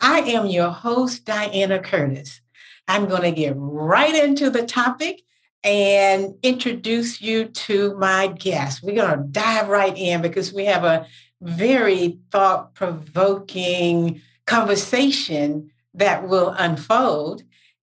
I 0.00 0.20
am 0.20 0.46
your 0.46 0.70
host, 0.70 1.24
Diana 1.24 1.78
Curtis. 1.78 2.40
I'm 2.88 3.06
going 3.06 3.22
to 3.22 3.32
get 3.32 3.54
right 3.56 4.14
into 4.14 4.50
the 4.50 4.64
topic 4.64 5.22
and 5.62 6.34
introduce 6.42 7.20
you 7.20 7.46
to 7.46 7.94
my 7.96 8.28
guest. 8.28 8.82
We're 8.82 8.96
going 8.96 9.18
to 9.18 9.24
dive 9.28 9.68
right 9.68 9.96
in 9.96 10.22
because 10.22 10.52
we 10.52 10.64
have 10.64 10.84
a 10.84 11.06
very 11.42 12.18
thought 12.32 12.74
provoking 12.74 14.22
conversation 14.46 15.70
that 15.94 16.26
will 16.26 16.50
unfold. 16.50 17.42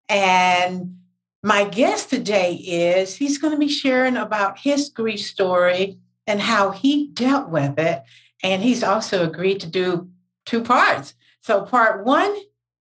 And 0.10 0.98
my 1.44 1.66
guest 1.66 2.10
today 2.10 2.54
is 2.56 3.16
he's 3.16 3.38
going 3.38 3.54
to 3.54 3.60
be 3.60 3.70
sharing 3.70 4.18
about 4.18 4.60
his 4.60 4.90
grief 4.90 5.22
story 5.22 6.00
and 6.26 6.42
how 6.42 6.72
he 6.72 7.10
dealt 7.10 7.50
with 7.50 7.78
it. 7.78 8.04
And 8.44 8.64
he's 8.64 8.84
also 8.84 9.24
agreed 9.24 9.60
to 9.62 9.68
do 9.68 10.10
two 10.46 10.62
parts. 10.64 11.14
So, 11.48 11.62
part 11.62 12.04
one 12.04 12.36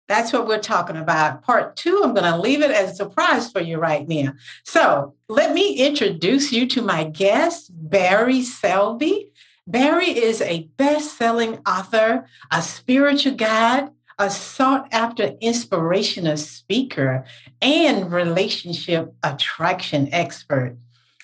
that's 0.07 0.33
what 0.33 0.47
we're 0.47 0.61
talking 0.61 0.97
about. 0.97 1.43
Part 1.43 1.75
two, 1.75 2.03
I'm 2.05 2.15
going 2.15 2.31
to 2.31 2.39
leave 2.39 2.61
it 2.61 2.71
as 2.71 2.93
a 2.93 2.95
surprise 2.95 3.51
for 3.51 3.61
you 3.61 3.79
right 3.79 4.07
now. 4.07 4.35
So 4.63 5.15
let 5.29 5.55
me 5.55 5.75
introduce 5.75 6.53
you 6.53 6.69
to 6.69 6.83
my 6.83 7.05
guest, 7.05 7.71
Barry 7.73 8.43
Selby. 8.43 9.33
Barry 9.67 10.11
is 10.11 10.41
a 10.43 10.69
best 10.77 11.17
selling 11.17 11.59
author, 11.67 12.27
a 12.53 12.61
spiritual 12.63 13.35
guide, 13.35 13.89
a 14.19 14.31
sought 14.31 14.87
after 14.93 15.35
inspirational 15.41 16.37
speaker, 16.37 17.25
and 17.61 18.13
relationship 18.13 19.15
attraction 19.25 20.11
expert. 20.13 20.77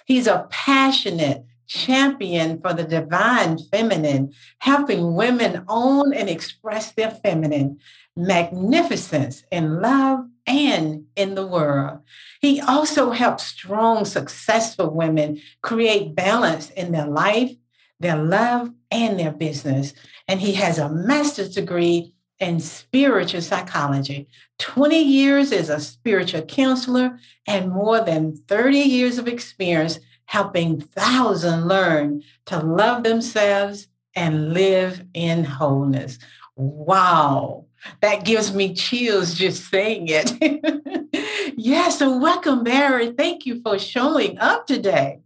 He's 0.06 0.26
a 0.26 0.48
passionate 0.50 1.44
champion 1.70 2.60
for 2.60 2.74
the 2.74 2.82
divine 2.82 3.56
feminine, 3.56 4.34
helping 4.58 5.14
women 5.14 5.64
own 5.68 6.12
and 6.12 6.28
express 6.28 6.90
their 6.92 7.12
feminine 7.12 7.78
magnificence 8.16 9.44
in 9.52 9.80
love 9.80 10.26
and 10.48 11.04
in 11.14 11.36
the 11.36 11.46
world. 11.46 12.00
He 12.40 12.60
also 12.60 13.12
helps 13.12 13.46
strong, 13.46 14.04
successful 14.04 14.90
women 14.90 15.40
create 15.62 16.16
balance 16.16 16.70
in 16.70 16.90
their 16.90 17.06
life, 17.06 17.52
their 18.00 18.16
love, 18.16 18.72
and 18.90 19.20
their 19.20 19.32
business. 19.32 19.94
And 20.26 20.40
he 20.40 20.54
has 20.54 20.78
a 20.78 20.88
master's 20.88 21.54
degree 21.54 22.12
in 22.40 22.58
spiritual 22.58 23.42
psychology, 23.42 24.26
20 24.58 25.00
years 25.00 25.52
as 25.52 25.68
a 25.68 25.78
spiritual 25.78 26.42
counselor, 26.42 27.20
and 27.46 27.70
more 27.70 28.00
than 28.00 28.34
30 28.48 28.78
years 28.78 29.18
of 29.18 29.28
experience 29.28 30.00
helping 30.30 30.80
thousands 30.80 31.64
learn 31.64 32.22
to 32.46 32.60
love 32.60 33.02
themselves 33.02 33.88
and 34.14 34.54
live 34.54 35.04
in 35.12 35.42
wholeness. 35.42 36.20
Wow. 36.54 37.66
That 38.00 38.24
gives 38.24 38.54
me 38.54 38.72
chills 38.72 39.34
just 39.34 39.68
saying 39.68 40.06
it. 40.08 41.52
yes, 41.56 41.98
so 41.98 42.16
welcome, 42.16 42.62
Barry. 42.62 43.10
Thank 43.10 43.44
you 43.44 43.60
for 43.60 43.76
showing 43.76 44.38
up 44.38 44.68
today. 44.68 45.18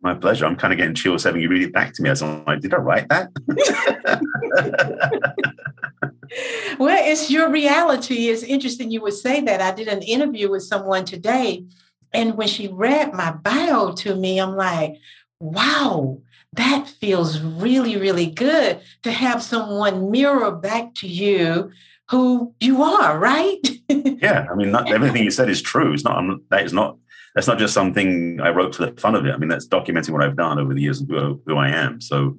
My 0.00 0.14
pleasure. 0.14 0.46
I'm 0.46 0.56
kind 0.56 0.72
of 0.72 0.78
getting 0.78 0.94
chills 0.94 1.24
having 1.24 1.42
you 1.42 1.50
read 1.50 1.64
it 1.64 1.74
back 1.74 1.92
to 1.92 2.02
me. 2.02 2.08
I 2.08 2.12
was 2.12 2.22
like, 2.22 2.60
did 2.60 2.72
I 2.72 2.78
write 2.78 3.10
that? 3.10 3.28
well, 6.78 7.06
it's 7.06 7.30
your 7.30 7.50
reality. 7.50 8.28
It's 8.28 8.42
interesting 8.42 8.90
you 8.90 9.02
would 9.02 9.12
say 9.12 9.42
that. 9.42 9.60
I 9.60 9.72
did 9.72 9.88
an 9.88 10.00
interview 10.00 10.50
with 10.50 10.62
someone 10.62 11.04
today, 11.04 11.66
and 12.12 12.36
when 12.36 12.48
she 12.48 12.68
read 12.68 13.14
my 13.14 13.32
bio 13.32 13.92
to 13.92 14.14
me, 14.14 14.38
I'm 14.40 14.56
like, 14.56 14.96
wow, 15.40 16.20
that 16.54 16.88
feels 16.88 17.40
really, 17.40 17.96
really 17.96 18.26
good 18.26 18.80
to 19.02 19.10
have 19.10 19.42
someone 19.42 20.10
mirror 20.10 20.52
back 20.52 20.94
to 20.96 21.08
you 21.08 21.72
who 22.10 22.54
you 22.60 22.82
are, 22.82 23.18
right? 23.18 23.60
yeah, 23.88 24.46
I 24.50 24.54
mean, 24.54 24.70
not, 24.70 24.92
everything 24.92 25.24
you 25.24 25.30
said 25.30 25.48
is 25.48 25.62
true. 25.62 25.94
It's 25.94 26.04
not. 26.04 26.18
I'm, 26.18 26.42
that 26.50 26.64
is 26.64 26.72
not. 26.72 26.98
That's 27.34 27.46
not 27.46 27.58
just 27.58 27.72
something 27.72 28.40
I 28.42 28.50
wrote 28.50 28.74
for 28.74 28.84
the 28.84 29.00
fun 29.00 29.14
of 29.14 29.24
it. 29.24 29.32
I 29.32 29.38
mean, 29.38 29.48
that's 29.48 29.66
documenting 29.66 30.10
what 30.10 30.22
I've 30.22 30.36
done 30.36 30.58
over 30.58 30.74
the 30.74 30.82
years 30.82 31.00
and 31.00 31.08
who, 31.08 31.40
who 31.46 31.56
I 31.56 31.70
am. 31.70 32.02
So, 32.02 32.36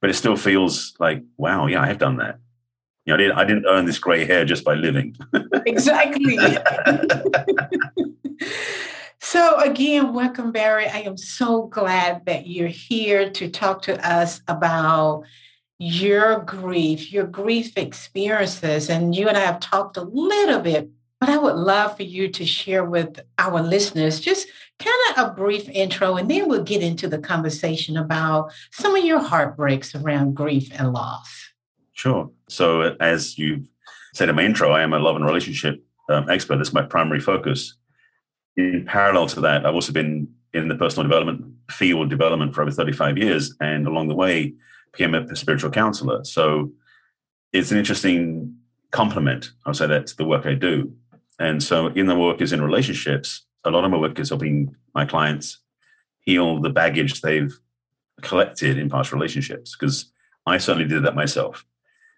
but 0.00 0.08
it 0.08 0.14
still 0.14 0.36
feels 0.36 0.94
like, 1.00 1.24
wow, 1.36 1.66
yeah, 1.66 1.82
I 1.82 1.88
have 1.88 1.98
done 1.98 2.18
that. 2.18 2.38
You 3.04 3.10
know, 3.10 3.14
I 3.14 3.16
didn't, 3.16 3.38
I 3.38 3.44
didn't 3.44 3.66
earn 3.66 3.86
this 3.86 3.98
gray 3.98 4.24
hair 4.24 4.44
just 4.44 4.64
by 4.64 4.74
living. 4.74 5.16
exactly. 5.66 6.38
So, 9.28 9.58
again, 9.58 10.14
welcome, 10.14 10.52
Barry. 10.52 10.86
I 10.86 10.98
am 10.98 11.16
so 11.16 11.66
glad 11.66 12.26
that 12.26 12.46
you're 12.46 12.68
here 12.68 13.28
to 13.30 13.50
talk 13.50 13.82
to 13.82 14.08
us 14.08 14.40
about 14.46 15.24
your 15.80 16.38
grief, 16.44 17.12
your 17.12 17.26
grief 17.26 17.76
experiences. 17.76 18.88
And 18.88 19.16
you 19.16 19.26
and 19.26 19.36
I 19.36 19.40
have 19.40 19.58
talked 19.58 19.96
a 19.96 20.02
little 20.02 20.60
bit, 20.60 20.90
but 21.18 21.28
I 21.28 21.38
would 21.38 21.56
love 21.56 21.96
for 21.96 22.04
you 22.04 22.28
to 22.28 22.46
share 22.46 22.84
with 22.84 23.18
our 23.36 23.60
listeners 23.60 24.20
just 24.20 24.46
kind 24.78 24.94
of 25.10 25.26
a 25.26 25.34
brief 25.34 25.68
intro, 25.70 26.14
and 26.14 26.30
then 26.30 26.48
we'll 26.48 26.62
get 26.62 26.84
into 26.84 27.08
the 27.08 27.18
conversation 27.18 27.96
about 27.96 28.52
some 28.70 28.94
of 28.94 29.04
your 29.04 29.18
heartbreaks 29.18 29.92
around 29.96 30.34
grief 30.34 30.70
and 30.78 30.92
loss. 30.92 31.48
Sure. 31.94 32.30
So, 32.48 32.94
as 33.00 33.36
you 33.36 33.64
said 34.14 34.28
in 34.28 34.36
my 34.36 34.44
intro, 34.44 34.70
I 34.70 34.82
am 34.82 34.92
a 34.92 35.00
love 35.00 35.16
and 35.16 35.26
relationship 35.26 35.84
um, 36.08 36.30
expert. 36.30 36.58
That's 36.58 36.72
my 36.72 36.82
primary 36.82 37.18
focus 37.18 37.74
in 38.56 38.84
parallel 38.86 39.26
to 39.28 39.40
that, 39.40 39.66
I've 39.66 39.74
also 39.74 39.92
been 39.92 40.28
in 40.52 40.68
the 40.68 40.76
personal 40.76 41.08
development 41.08 41.44
field 41.70 42.08
development 42.08 42.54
for 42.54 42.62
over 42.62 42.70
35 42.70 43.18
years, 43.18 43.54
and 43.60 43.86
along 43.86 44.08
the 44.08 44.14
way, 44.14 44.54
became 44.92 45.14
a 45.14 45.36
spiritual 45.36 45.70
counselor. 45.70 46.24
So 46.24 46.72
it's 47.52 47.70
an 47.70 47.78
interesting 47.78 48.56
complement, 48.90 49.50
I'll 49.66 49.74
say 49.74 49.86
that, 49.86 50.06
to 50.06 50.16
the 50.16 50.24
work 50.24 50.46
I 50.46 50.54
do. 50.54 50.92
And 51.38 51.62
so 51.62 51.88
in 51.88 52.06
the 52.06 52.16
work 52.16 52.40
is 52.40 52.52
in 52.52 52.62
relationships, 52.62 53.44
a 53.64 53.70
lot 53.70 53.84
of 53.84 53.90
my 53.90 53.98
work 53.98 54.18
is 54.18 54.30
helping 54.30 54.74
my 54.94 55.04
clients 55.04 55.58
heal 56.20 56.60
the 56.60 56.70
baggage 56.70 57.20
they've 57.20 57.52
collected 58.22 58.78
in 58.78 58.88
past 58.88 59.12
relationships, 59.12 59.76
because 59.76 60.10
I 60.46 60.56
certainly 60.56 60.88
did 60.88 61.04
that 61.04 61.14
myself. 61.14 61.66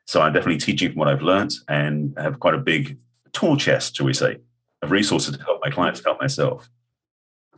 So 0.07 0.21
I'm 0.21 0.33
definitely 0.33 0.59
teaching 0.59 0.91
from 0.91 1.01
what 1.01 1.09
I've 1.09 1.23
learned 1.23 1.53
and 1.69 2.15
have 2.17 2.39
quite 2.39 2.55
a 2.55 2.59
big 2.59 2.99
tool 3.33 3.57
chest, 3.57 3.97
shall 3.97 4.07
we 4.07 4.15
say, 4.15 4.39
of 4.83 4.91
resources 4.91 5.37
to 5.37 5.43
help 5.43 5.61
my 5.63 5.71
clients, 5.71 6.03
help 6.05 6.21
myself. 6.21 6.71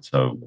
So 0.01 0.39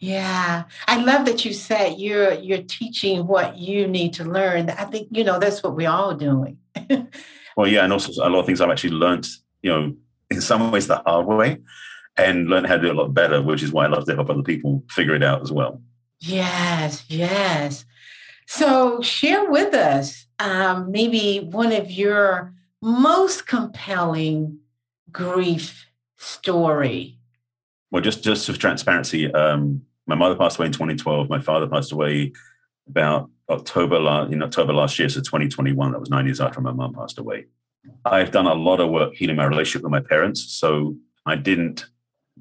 yeah, 0.00 0.64
I 0.86 1.02
love 1.02 1.26
that 1.26 1.44
you 1.44 1.52
said 1.52 1.98
you're 1.98 2.34
you're 2.34 2.62
teaching 2.62 3.26
what 3.26 3.58
you 3.58 3.88
need 3.88 4.12
to 4.14 4.24
learn. 4.24 4.70
I 4.70 4.84
think 4.84 5.08
you 5.10 5.24
know 5.24 5.38
that's 5.38 5.62
what 5.62 5.74
we're 5.74 5.90
all 5.90 6.14
doing. 6.14 6.58
well, 7.56 7.66
yeah, 7.66 7.84
and 7.84 7.92
also 7.92 8.12
a 8.24 8.30
lot 8.30 8.40
of 8.40 8.46
things 8.46 8.60
I've 8.60 8.70
actually 8.70 8.90
learned, 8.90 9.26
you 9.62 9.70
know, 9.70 9.94
in 10.30 10.40
some 10.40 10.70
ways 10.70 10.86
the 10.86 11.02
hard 11.04 11.26
way, 11.26 11.58
and 12.16 12.48
learn 12.48 12.64
how 12.64 12.76
to 12.76 12.82
do 12.82 12.88
it 12.88 12.96
a 12.96 13.00
lot 13.00 13.12
better, 13.12 13.42
which 13.42 13.62
is 13.62 13.72
why 13.72 13.86
I 13.86 13.88
love 13.88 14.06
to 14.06 14.14
help 14.14 14.30
other 14.30 14.42
people 14.42 14.84
figure 14.88 15.16
it 15.16 15.22
out 15.24 15.42
as 15.42 15.50
well. 15.50 15.82
Yes, 16.20 17.04
yes. 17.08 17.84
So 18.46 19.02
share 19.02 19.50
with 19.50 19.74
us 19.74 20.26
um, 20.38 20.92
maybe 20.92 21.40
one 21.40 21.72
of 21.72 21.90
your 21.90 22.54
most 22.80 23.46
compelling 23.46 24.60
grief 25.10 25.87
story? 26.18 27.18
Well, 27.90 28.02
just 28.02 28.22
just 28.22 28.46
for 28.46 28.52
transparency, 28.52 29.32
um, 29.32 29.82
my 30.06 30.14
mother 30.14 30.36
passed 30.36 30.58
away 30.58 30.66
in 30.66 30.72
2012. 30.72 31.28
My 31.28 31.40
father 31.40 31.66
passed 31.66 31.92
away 31.92 32.32
about 32.86 33.30
October 33.48 33.98
last 33.98 34.32
in 34.32 34.42
October 34.42 34.72
last 34.72 34.98
year, 34.98 35.08
so 35.08 35.20
2021. 35.20 35.92
That 35.92 36.00
was 36.00 36.10
nine 36.10 36.26
years 36.26 36.40
after 36.40 36.60
my 36.60 36.72
mom 36.72 36.94
passed 36.94 37.18
away. 37.18 37.46
I've 38.04 38.30
done 38.30 38.46
a 38.46 38.54
lot 38.54 38.80
of 38.80 38.90
work 38.90 39.14
healing 39.14 39.36
my 39.36 39.44
relationship 39.44 39.82
with 39.82 39.92
my 39.92 40.00
parents, 40.00 40.52
so 40.52 40.96
I 41.24 41.36
didn't 41.36 41.86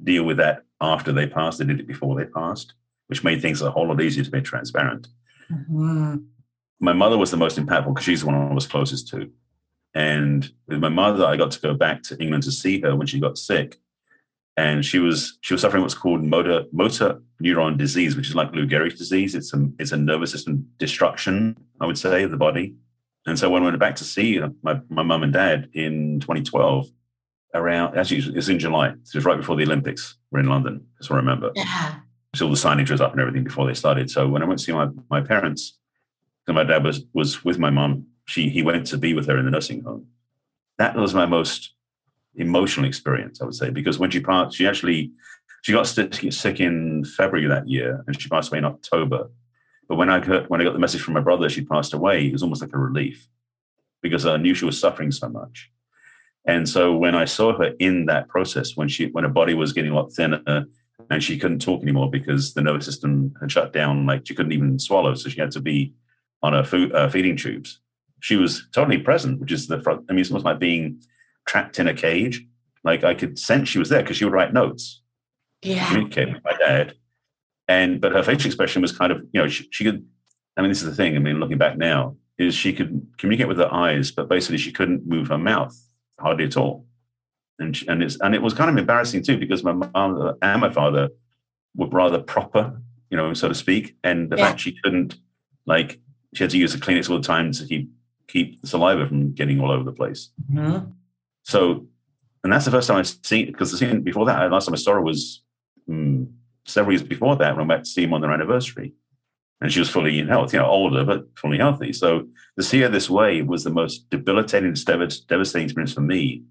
deal 0.04 0.24
with 0.24 0.38
that 0.38 0.64
after 0.82 1.12
they 1.12 1.28
passed. 1.28 1.62
I 1.62 1.66
did 1.66 1.80
it 1.80 1.88
before 1.88 2.16
they 2.16 2.26
passed, 2.26 2.74
which 3.08 3.24
made 3.24 3.42
things 3.42 3.62
a 3.62 3.72
whole 3.72 3.88
lot 3.88 4.02
easier 4.02 4.24
to 4.24 4.32
be 4.32 4.42
transparent. 4.42 5.08
Mm-hmm. 5.52 6.18
My 6.80 6.94
mother 6.94 7.18
was 7.18 7.32
the 7.32 7.38
most 7.38 7.58
impactful 7.58 7.94
because 7.94 8.04
she's 8.04 8.22
the 8.22 8.28
one 8.28 8.36
I 8.36 8.54
was 8.54 8.68
closest 8.68 9.08
to. 9.10 9.32
And 9.98 10.48
with 10.68 10.78
my 10.78 10.90
mother, 10.90 11.26
I 11.26 11.38
got 11.38 11.50
to 11.50 11.60
go 11.60 11.74
back 11.74 12.04
to 12.04 12.22
England 12.22 12.44
to 12.44 12.52
see 12.52 12.80
her 12.82 12.96
when 12.96 13.08
she 13.08 13.20
got 13.20 13.36
sick. 13.36 13.78
And 14.56 14.86
she 14.86 15.00
was 15.00 15.40
she 15.42 15.56
was 15.56 15.62
suffering 15.62 15.82
what's 15.82 15.96
called 15.96 16.24
motor 16.24 16.66
motor 16.72 17.20
neuron 17.44 17.78
disease, 17.80 18.16
which 18.16 18.30
is 18.30 18.36
like 18.36 18.54
Lou 18.54 18.68
Gehrig's 18.68 19.00
disease. 19.00 19.34
It's 19.34 19.56
a 19.56 19.68
it's 19.80 19.92
a 19.92 19.98
nervous 19.98 20.32
system 20.32 20.68
destruction, 20.78 21.58
I 21.82 21.88
would 21.88 21.98
say, 21.98 22.24
of 22.24 22.30
the 22.30 22.38
body. 22.38 22.76
And 23.26 23.40
so 23.40 23.50
when 23.50 23.64
I 23.64 23.66
went 23.66 23.80
back 23.80 23.96
to 23.96 24.04
see 24.04 24.40
my 24.62 24.80
my 24.88 25.02
mum 25.02 25.24
and 25.24 25.34
dad 25.34 25.70
in 25.74 26.20
2012, 26.20 26.90
around 27.56 27.98
actually 27.98 28.20
it's 28.38 28.50
in 28.50 28.60
July. 28.60 28.90
It 28.90 29.16
was 29.16 29.26
right 29.26 29.38
before 29.38 29.56
the 29.56 29.64
Olympics. 29.64 30.16
We're 30.30 30.42
in 30.42 30.50
London. 30.50 30.86
That's 31.00 31.10
what 31.10 31.16
I 31.16 31.22
remember. 31.22 31.52
Yeah. 31.56 31.96
So 32.36 32.46
all 32.46 32.52
the 32.52 32.58
signage 32.58 32.92
was 32.92 33.02
up 33.02 33.14
and 33.14 33.22
everything 33.22 33.44
before 33.44 33.66
they 33.66 33.74
started. 33.74 34.12
So 34.12 34.28
when 34.28 34.44
I 34.44 34.46
went 34.46 34.60
to 34.60 34.66
see 34.66 34.74
my 34.74 34.90
my 35.10 35.22
parents, 35.22 35.76
my 36.48 36.64
dad 36.64 36.84
was 36.84 37.04
was 37.14 37.44
with 37.44 37.58
my 37.58 37.72
mum, 37.72 38.06
she 38.28 38.50
he 38.50 38.62
went 38.62 38.86
to 38.88 38.98
be 38.98 39.14
with 39.14 39.28
her 39.28 39.38
in 39.38 39.46
the 39.46 39.52
nursing 39.52 39.84
home. 39.84 40.08
That 40.78 40.96
was 40.96 41.14
my 41.14 41.26
most 41.26 41.74
emotional 42.36 42.86
experience, 42.86 43.42
I 43.42 43.46
would 43.46 43.56
say, 43.56 43.72
because 43.72 43.98
when 43.98 44.12
she 44.12 44.20
passed, 44.20 44.56
she 44.56 44.68
actually 44.68 45.12
she 45.64 45.74
got 45.74 45.88
sick 45.88 46.60
in 46.60 47.04
February 47.04 47.48
that 47.48 47.68
year, 47.68 48.04
and 48.06 48.22
she 48.22 48.30
passed 48.30 48.52
away 48.52 48.60
in 48.60 48.66
October. 48.66 49.30
But 49.90 49.96
when 49.96 50.10
I 50.10 50.20
heard, 50.20 50.50
when 50.50 50.62
I 50.62 50.64
got 50.64 50.74
the 50.74 50.80
message 50.80 51.02
from 51.02 51.16
my 51.16 51.22
brother 51.22 51.50
she 51.50 51.66
passed 51.66 51.94
away, 51.94 52.28
it 52.28 52.34
was 52.34 52.44
almost 52.44 52.62
like 52.62 52.74
a 52.74 52.78
relief 52.78 53.28
because 54.02 54.26
I 54.26 54.38
knew 54.38 54.54
she 54.54 54.66
was 54.66 54.80
suffering 54.80 55.12
so 55.12 55.30
much. 55.30 55.72
And 56.46 56.68
so 56.68 56.96
when 56.96 57.16
I 57.16 57.26
saw 57.26 57.58
her 57.58 57.74
in 57.80 58.06
that 58.06 58.30
process, 58.30 58.78
when 58.78 58.88
she 58.88 59.08
when 59.08 59.24
her 59.24 59.30
body 59.30 59.54
was 59.54 59.74
getting 59.74 59.92
a 59.92 59.96
lot 59.96 60.14
thinner 60.14 60.66
and 61.10 61.24
she 61.24 61.38
couldn't 61.38 61.60
talk 61.60 61.82
anymore 61.82 62.10
because 62.10 62.54
the 62.54 62.62
nervous 62.62 62.86
system 62.86 63.34
had 63.40 63.52
shut 63.52 63.74
down, 63.74 64.06
like 64.06 64.28
she 64.28 64.36
couldn't 64.36 64.52
even 64.52 64.80
swallow, 64.80 65.14
so 65.16 65.30
she 65.30 65.40
had 65.40 65.52
to 65.52 65.62
be 65.62 65.94
on 66.44 66.54
her 66.54 66.64
food, 66.64 66.94
uh, 66.94 67.10
feeding 67.10 67.36
tubes. 67.36 67.80
She 68.20 68.36
was 68.36 68.68
totally 68.74 68.98
present, 68.98 69.40
which 69.40 69.52
is 69.52 69.68
the 69.68 69.82
front. 69.82 70.06
I 70.10 70.14
mean, 70.14 70.22
it's 70.22 70.32
almost 70.32 70.46
like 70.46 70.60
being 70.60 71.02
trapped 71.46 71.80
in 71.80 71.88
a 71.88 71.94
cage. 71.94 72.46
Like 72.84 73.04
I 73.04 73.14
could 73.14 73.38
sense 73.38 73.70
she 73.70 73.80
was 73.80 73.90
there 73.90 74.02
because 74.02 74.18
she 74.18 74.26
would 74.26 74.34
write 74.34 74.54
notes, 74.54 75.02
yeah, 75.62 75.88
communicate 75.88 76.34
with 76.34 76.44
my 76.44 76.54
dad, 76.58 76.94
and 77.68 78.00
but 78.00 78.12
her 78.12 78.24
facial 78.24 78.48
expression 78.48 78.82
was 78.82 78.92
kind 78.92 79.12
of 79.12 79.22
you 79.34 79.42
know 79.42 79.48
she, 79.48 79.68
she 79.72 79.84
could. 79.84 80.06
I 80.56 80.62
mean, 80.62 80.72
this 80.72 80.82
is 80.82 80.90
the 80.90 80.96
thing. 80.96 81.16
I 81.16 81.20
mean, 81.20 81.40
looking 81.40 81.58
back 81.58 81.78
now, 81.78 82.16
is 82.38 82.54
she 82.56 82.74
could 82.74 83.08
communicate 83.18 83.48
with 83.48 83.58
her 83.58 83.74
eyes, 83.74 84.12
but 84.12 84.30
basically 84.30 84.58
she 84.58 84.72
couldn't 84.72 85.08
move 85.08 85.28
her 85.28 85.38
mouth 85.38 85.76
hardly 86.20 86.46
at 86.46 86.58
all. 86.58 86.86
And 87.60 87.76
she, 87.76 87.88
and 87.88 88.04
it's 88.04 88.20
and 88.22 88.36
it 88.36 88.42
was 88.42 88.54
kind 88.54 88.70
of 88.70 88.78
embarrassing 88.78 89.24
too 89.24 89.38
because 89.38 89.64
my 89.64 89.74
mother 89.74 90.36
and 90.42 90.62
my 90.62 90.70
father 90.70 91.10
were 91.76 91.88
rather 91.88 92.20
proper, 92.20 92.80
you 93.10 93.18
know, 93.18 93.34
so 93.34 93.48
to 93.48 93.56
speak, 93.56 93.96
and 94.04 94.30
the 94.30 94.38
yeah. 94.38 94.48
fact 94.48 94.60
she 94.60 94.78
couldn't 94.84 95.16
like 95.66 96.00
she 96.36 96.44
had 96.44 96.52
to 96.52 96.58
use 96.58 96.74
the 96.74 96.80
Kleenex 96.80 97.10
all 97.10 97.18
the 97.18 97.24
time 97.24 97.52
to 97.52 97.66
keep 97.66 97.90
keep 98.28 98.62
the 98.62 98.68
saliva 98.68 99.08
from 99.08 99.34
getting 99.34 99.60
all 99.60 99.72
over 99.72 99.84
the 99.84 99.92
place. 99.92 100.32
Mm-hmm. 100.52 100.92
So, 101.44 101.88
and 102.44 102.52
that's 102.52 102.66
the 102.66 102.72
first 102.72 102.88
time 102.88 102.98
I've 102.98 103.08
seen 103.08 103.48
because 103.48 103.72
the 103.72 103.78
scene 103.78 104.02
before 104.02 104.26
that, 104.26 104.52
last 104.52 104.66
time 104.66 104.74
I 104.74 104.78
saw 104.78 104.94
her 104.94 105.02
was 105.02 105.44
um, 105.90 106.34
several 106.66 106.94
years 106.94 107.08
before 107.08 107.36
that 107.38 107.56
when 107.56 107.66
I 107.66 107.68
went 107.68 107.86
to 107.86 107.90
see 107.92 108.04
him 108.04 108.14
on 108.14 108.22
their 108.22 108.32
anniversary, 108.32 108.94
and 109.62 109.72
she 109.72 109.80
was 109.80 109.90
fully 109.90 110.20
in 110.20 110.28
health, 110.28 110.54
you 110.54 110.60
know, 110.60 110.68
older 110.68 111.04
but 111.04 111.28
fully 111.36 111.58
healthy. 111.58 111.94
So 111.94 112.28
to 112.58 112.64
see 112.64 112.82
her 112.82 112.90
this 112.90 113.10
way 113.10 113.42
was 113.42 113.64
the 113.64 113.72
most 113.72 114.10
debilitating, 114.10 114.74
devastating 114.74 115.64
experience 115.64 115.94
for 115.94 116.02
me. 116.02 116.44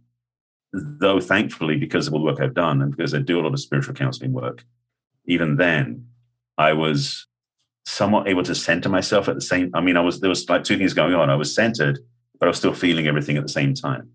Though 0.72 1.20
thankfully, 1.20 1.76
because 1.76 2.06
of 2.06 2.14
all 2.14 2.20
the 2.20 2.26
work 2.26 2.40
I've 2.40 2.54
done 2.54 2.82
and 2.82 2.94
because 2.94 3.14
I 3.14 3.18
do 3.18 3.40
a 3.40 3.42
lot 3.42 3.54
of 3.54 3.60
spiritual 3.60 3.94
counseling 3.94 4.32
work, 4.32 4.64
even 5.26 5.56
then, 5.56 6.08
I 6.58 6.72
was 6.72 7.26
somewhat 7.86 8.26
able 8.28 8.42
to 8.42 8.54
center 8.54 8.88
myself 8.88 9.28
at 9.28 9.36
the 9.36 9.40
same. 9.40 9.70
I 9.72 9.80
mean, 9.80 9.96
I 9.96 10.00
was 10.00 10.20
there 10.20 10.28
was 10.28 10.48
like 10.48 10.64
two 10.64 10.76
things 10.76 10.92
going 10.92 11.14
on. 11.14 11.30
I 11.30 11.36
was 11.36 11.54
centered, 11.54 12.00
but 12.38 12.46
I 12.46 12.50
was 12.50 12.58
still 12.58 12.74
feeling 12.74 13.06
everything 13.06 13.36
at 13.36 13.44
the 13.44 13.48
same 13.48 13.74
time. 13.74 14.10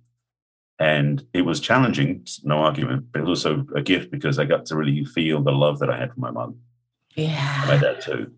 And 0.77 1.25
it 1.33 1.43
was 1.43 1.59
challenging, 1.59 2.25
no 2.43 2.57
argument, 2.57 3.05
but 3.11 3.21
it 3.21 3.25
was 3.25 3.45
also 3.45 3.65
a 3.75 3.81
gift 3.81 4.11
because 4.11 4.39
I 4.39 4.45
got 4.45 4.65
to 4.67 4.75
really 4.75 5.05
feel 5.05 5.41
the 5.41 5.51
love 5.51 5.79
that 5.79 5.89
I 5.89 5.97
had 5.97 6.13
for 6.13 6.19
my 6.19 6.31
mom. 6.31 6.57
Yeah. 7.15 7.63
my 7.67 7.77
dad 7.77 8.01
too. 8.01 8.31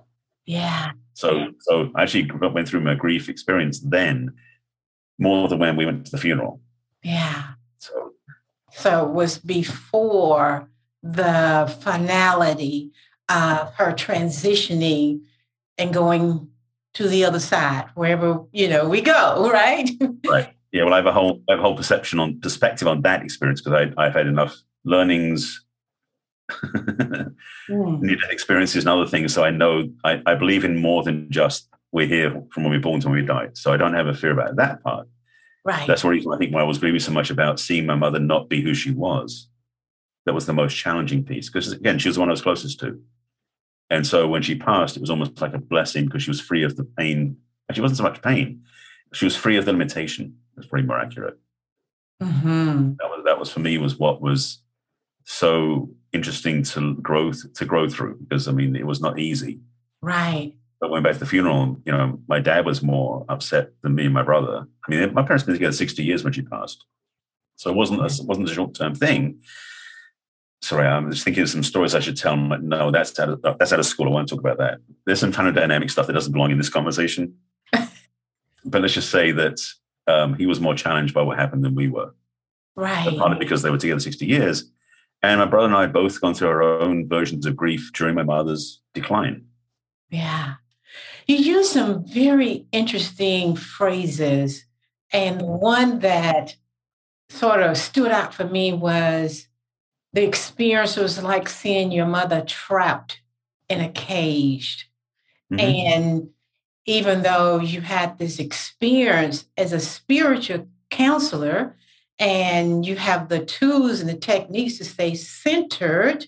Yeah. 0.46 0.92
So, 1.14 1.54
so 1.60 1.90
I 1.96 2.04
actually 2.04 2.30
went 2.32 2.68
through 2.68 2.82
my 2.82 2.96
grief 2.96 3.30
experience 3.30 3.80
then 3.80 4.34
more 5.18 5.48
than 5.48 5.60
when 5.60 5.78
we 5.78 5.86
went 5.86 6.06
to 6.06 6.12
the 6.12 6.18
funeral. 6.18 6.60
Yeah. 7.02 7.44
So, 7.78 8.14
so 8.72 9.08
it 9.08 9.14
was 9.14 9.38
before 9.38 10.70
the 11.02 11.74
finality 11.82 12.92
of 13.34 13.74
her 13.76 13.92
transitioning 13.92 15.22
and 15.78 15.94
going 15.94 16.50
to 16.94 17.08
the 17.08 17.26
other 17.26 17.40
side, 17.40 17.86
wherever 17.96 18.44
you 18.52 18.70
know 18.70 18.88
we 18.88 19.02
go, 19.02 19.50
right? 19.54 19.90
right. 20.28 20.54
Yeah. 20.72 20.84
Well, 20.84 20.94
I 20.94 20.98
have 20.98 21.06
a 21.06 21.12
whole, 21.12 21.42
I 21.50 21.54
have 21.54 21.60
a 21.60 21.64
whole 21.64 21.76
perception 21.76 22.20
on 22.20 22.40
perspective 22.40 22.88
on 22.88 23.02
that 23.02 23.24
experience 23.24 23.62
because 23.62 23.94
I've 23.98 24.14
had 24.14 24.28
enough 24.28 24.56
learnings 24.86 25.64
mm. 26.52 28.32
experiences 28.32 28.84
and 28.84 28.90
other 28.90 29.08
things. 29.08 29.34
So 29.34 29.44
I 29.44 29.52
know 29.52 29.90
I, 30.04 30.22
I 30.26 30.36
believe 30.36 30.66
in 30.66 30.78
more 30.78 31.04
than 31.04 31.30
just 31.32 31.70
we're 31.92 32.08
here 32.08 32.32
from 32.52 32.64
when 32.64 32.72
we're 32.72 32.80
born 32.80 33.00
to 33.02 33.08
when 33.08 33.20
we 33.20 33.26
die. 33.26 33.50
So 33.54 33.72
I 33.72 33.78
don't 33.78 33.94
have 33.94 34.08
a 34.08 34.14
fear 34.14 34.32
about 34.32 34.56
that 34.58 34.84
part. 34.84 35.08
Right. 35.66 35.88
That's 35.88 36.02
the 36.02 36.10
reason 36.10 36.34
I 36.34 36.38
think 36.38 36.54
why 36.54 36.62
I 36.62 36.66
was 36.66 36.80
grieving 36.80 37.00
so 37.00 37.12
much 37.12 37.30
about 37.30 37.60
seeing 37.60 37.86
my 37.86 37.96
mother 37.96 38.20
not 38.20 38.50
be 38.50 38.62
who 38.62 38.74
she 38.74 38.92
was. 38.92 39.48
That 40.26 40.34
was 40.34 40.46
the 40.46 40.54
most 40.54 40.76
challenging 40.76 41.24
piece 41.24 41.50
because 41.50 41.72
again, 41.72 42.00
she 42.00 42.10
was 42.10 42.16
the 42.16 42.22
one 42.22 42.30
I 42.30 42.32
was 42.32 42.42
closest 42.42 42.80
to. 42.82 43.00
And 43.90 44.08
so 44.08 44.28
when 44.28 44.42
she 44.42 44.56
passed, 44.56 44.98
it 44.98 45.02
was 45.02 45.10
almost 45.10 45.40
like 45.42 45.54
a 45.54 45.60
blessing 45.60 46.06
because 46.06 46.24
she 46.24 46.30
was 46.30 46.42
free 46.42 46.64
of 46.64 46.76
the 46.76 46.84
pain. 46.84 47.38
Actually, 47.70 47.84
wasn't 47.84 47.98
so 47.98 48.04
much 48.04 48.22
pain. 48.22 48.64
She 49.14 49.26
was 49.26 49.36
free 49.36 49.58
of 49.58 49.66
the 49.66 49.72
limitation. 49.72 50.36
That's 50.56 50.68
probably 50.68 50.88
more 50.88 51.00
accurate. 51.00 51.38
Mm-hmm. 52.22 52.94
That 53.00 53.10
was 53.10 53.22
that 53.25 53.40
was 53.40 53.52
for 53.52 53.60
me 53.60 53.78
was 53.78 53.98
what 53.98 54.22
was 54.22 54.60
so 55.25 55.90
interesting 56.13 56.63
to 56.63 56.96
grow 56.96 57.32
to 57.32 57.66
grow 57.66 57.90
through 57.90 58.18
because 58.20 58.48
I 58.48 58.52
mean 58.52 58.75
it 58.75 58.86
was 58.86 59.02
not 59.02 59.20
easy. 59.20 59.60
Right. 60.02 60.54
But 60.80 60.90
when 60.90 61.04
back 61.04 61.13
to 61.13 61.20
the 61.20 61.25
funeral, 61.25 61.78
you 61.86 61.92
know, 61.92 62.20
my 62.28 62.40
dad 62.40 62.66
was 62.66 62.84
more 62.84 63.25
upset 63.30 63.72
than 63.82 63.96
me 63.96 64.06
and 64.06 64.13
my 64.13 64.24
brother. 64.24 64.68
I 64.86 64.92
mean, 64.92 65.13
my 65.13 65.24
parents 65.24 65.44
been 65.44 65.56
together 65.56 65.74
sixty 65.74 66.04
years 66.04 66.24
when 66.24 66.34
she 66.34 66.42
passed, 66.42 66.86
so 67.56 67.70
it 67.70 67.75
wasn't 67.75 68.02
a, 68.02 68.06
it 68.06 68.25
wasn't 68.25 68.50
a 68.50 68.54
short 68.54 68.74
term 68.74 68.94
thing. 68.94 69.40
Sorry, 70.63 70.88
I'm 70.88 71.12
just 71.12 71.25
thinking 71.25 71.43
of 71.43 71.50
some 71.50 71.62
stories 71.62 71.93
I 71.93 72.00
should 72.00 72.15
tell. 72.15 72.32
I'm 72.32 72.48
like, 72.48 72.62
no, 72.62 72.89
that's 72.89 73.20
out 73.20 73.27
of 73.27 73.41
that's 73.60 73.74
out 73.74 73.79
of 73.79 73.86
school. 73.86 74.08
I 74.08 74.12
won't 74.12 74.29
talk 74.29 74.39
about 74.39 74.60
that. 74.60 74.79
There's 75.05 75.20
some 75.20 75.34
kind 75.34 75.50
of 75.50 75.55
dynamic 75.55 75.89
stuff 75.89 76.08
that 76.08 76.13
doesn't 76.13 76.32
belong 76.32 76.51
in 76.51 76.58
this 76.58 76.70
conversation. 76.70 77.36
but 77.74 78.82
let's 78.82 78.93
just 78.93 79.10
say 79.10 79.34
that 79.34 79.60
um, 80.08 80.36
he 80.36 80.46
was 80.46 80.62
more 80.62 80.74
challenged 80.74 81.13
by 81.13 81.22
what 81.22 81.38
happened 81.38 81.65
than 81.65 81.75
we 81.75 81.89
were. 81.89 82.15
Right. 82.77 83.13
Partly 83.17 83.39
because 83.39 83.62
they 83.62 83.72
were 83.72 83.77
together 83.77 84.00
60 84.00 84.25
years, 84.25 84.72
and 85.22 85.41
my 85.41 85.46
brother 85.46 85.67
and 85.67 85.75
I 85.75 85.88
both 85.88 86.22
gone 86.22 86.34
through 86.34 86.48
our 86.48 86.63
own 86.63 87.10
versions 87.10 87.46
of 87.46 87.58
grief 87.58 87.91
during 87.93 88.15
my 88.15 88.24
mother's 88.24 88.79
decline. 88.93 89.46
Yeah. 90.10 90.53
You 91.27 91.36
use 91.36 91.72
some 91.72 92.08
very 92.08 92.67
interesting 92.72 93.58
phrases. 93.58 94.65
And 95.12 95.41
one 95.41 96.00
that 96.00 96.55
sort 97.27 97.62
of 97.62 97.77
stood 97.77 98.12
out 98.12 98.34
for 98.34 98.46
me 98.46 98.72
was 98.72 99.48
the 100.13 100.24
experience 100.24 100.96
was 100.96 101.22
like 101.22 101.50
seeing 101.50 101.91
your 101.91 102.05
mother 102.05 102.41
trapped 102.41 103.22
in 103.70 103.82
a 103.82 103.89
cage. 103.89 104.89
Mm-hmm. 105.51 105.60
And 105.60 106.29
even 106.86 107.24
though 107.24 107.60
you 107.60 107.82
had 107.82 108.17
this 108.17 108.39
experience 108.39 109.46
as 109.58 109.74
a 109.74 109.79
spiritual 109.79 110.67
counselor, 110.89 111.75
and 112.20 112.86
you 112.86 112.96
have 112.96 113.27
the 113.27 113.43
tools 113.43 114.00
and 114.00 114.10
the 114.10 114.15
techniques 114.15 114.77
to 114.77 114.86
stay 114.86 115.15
centered, 115.15 116.27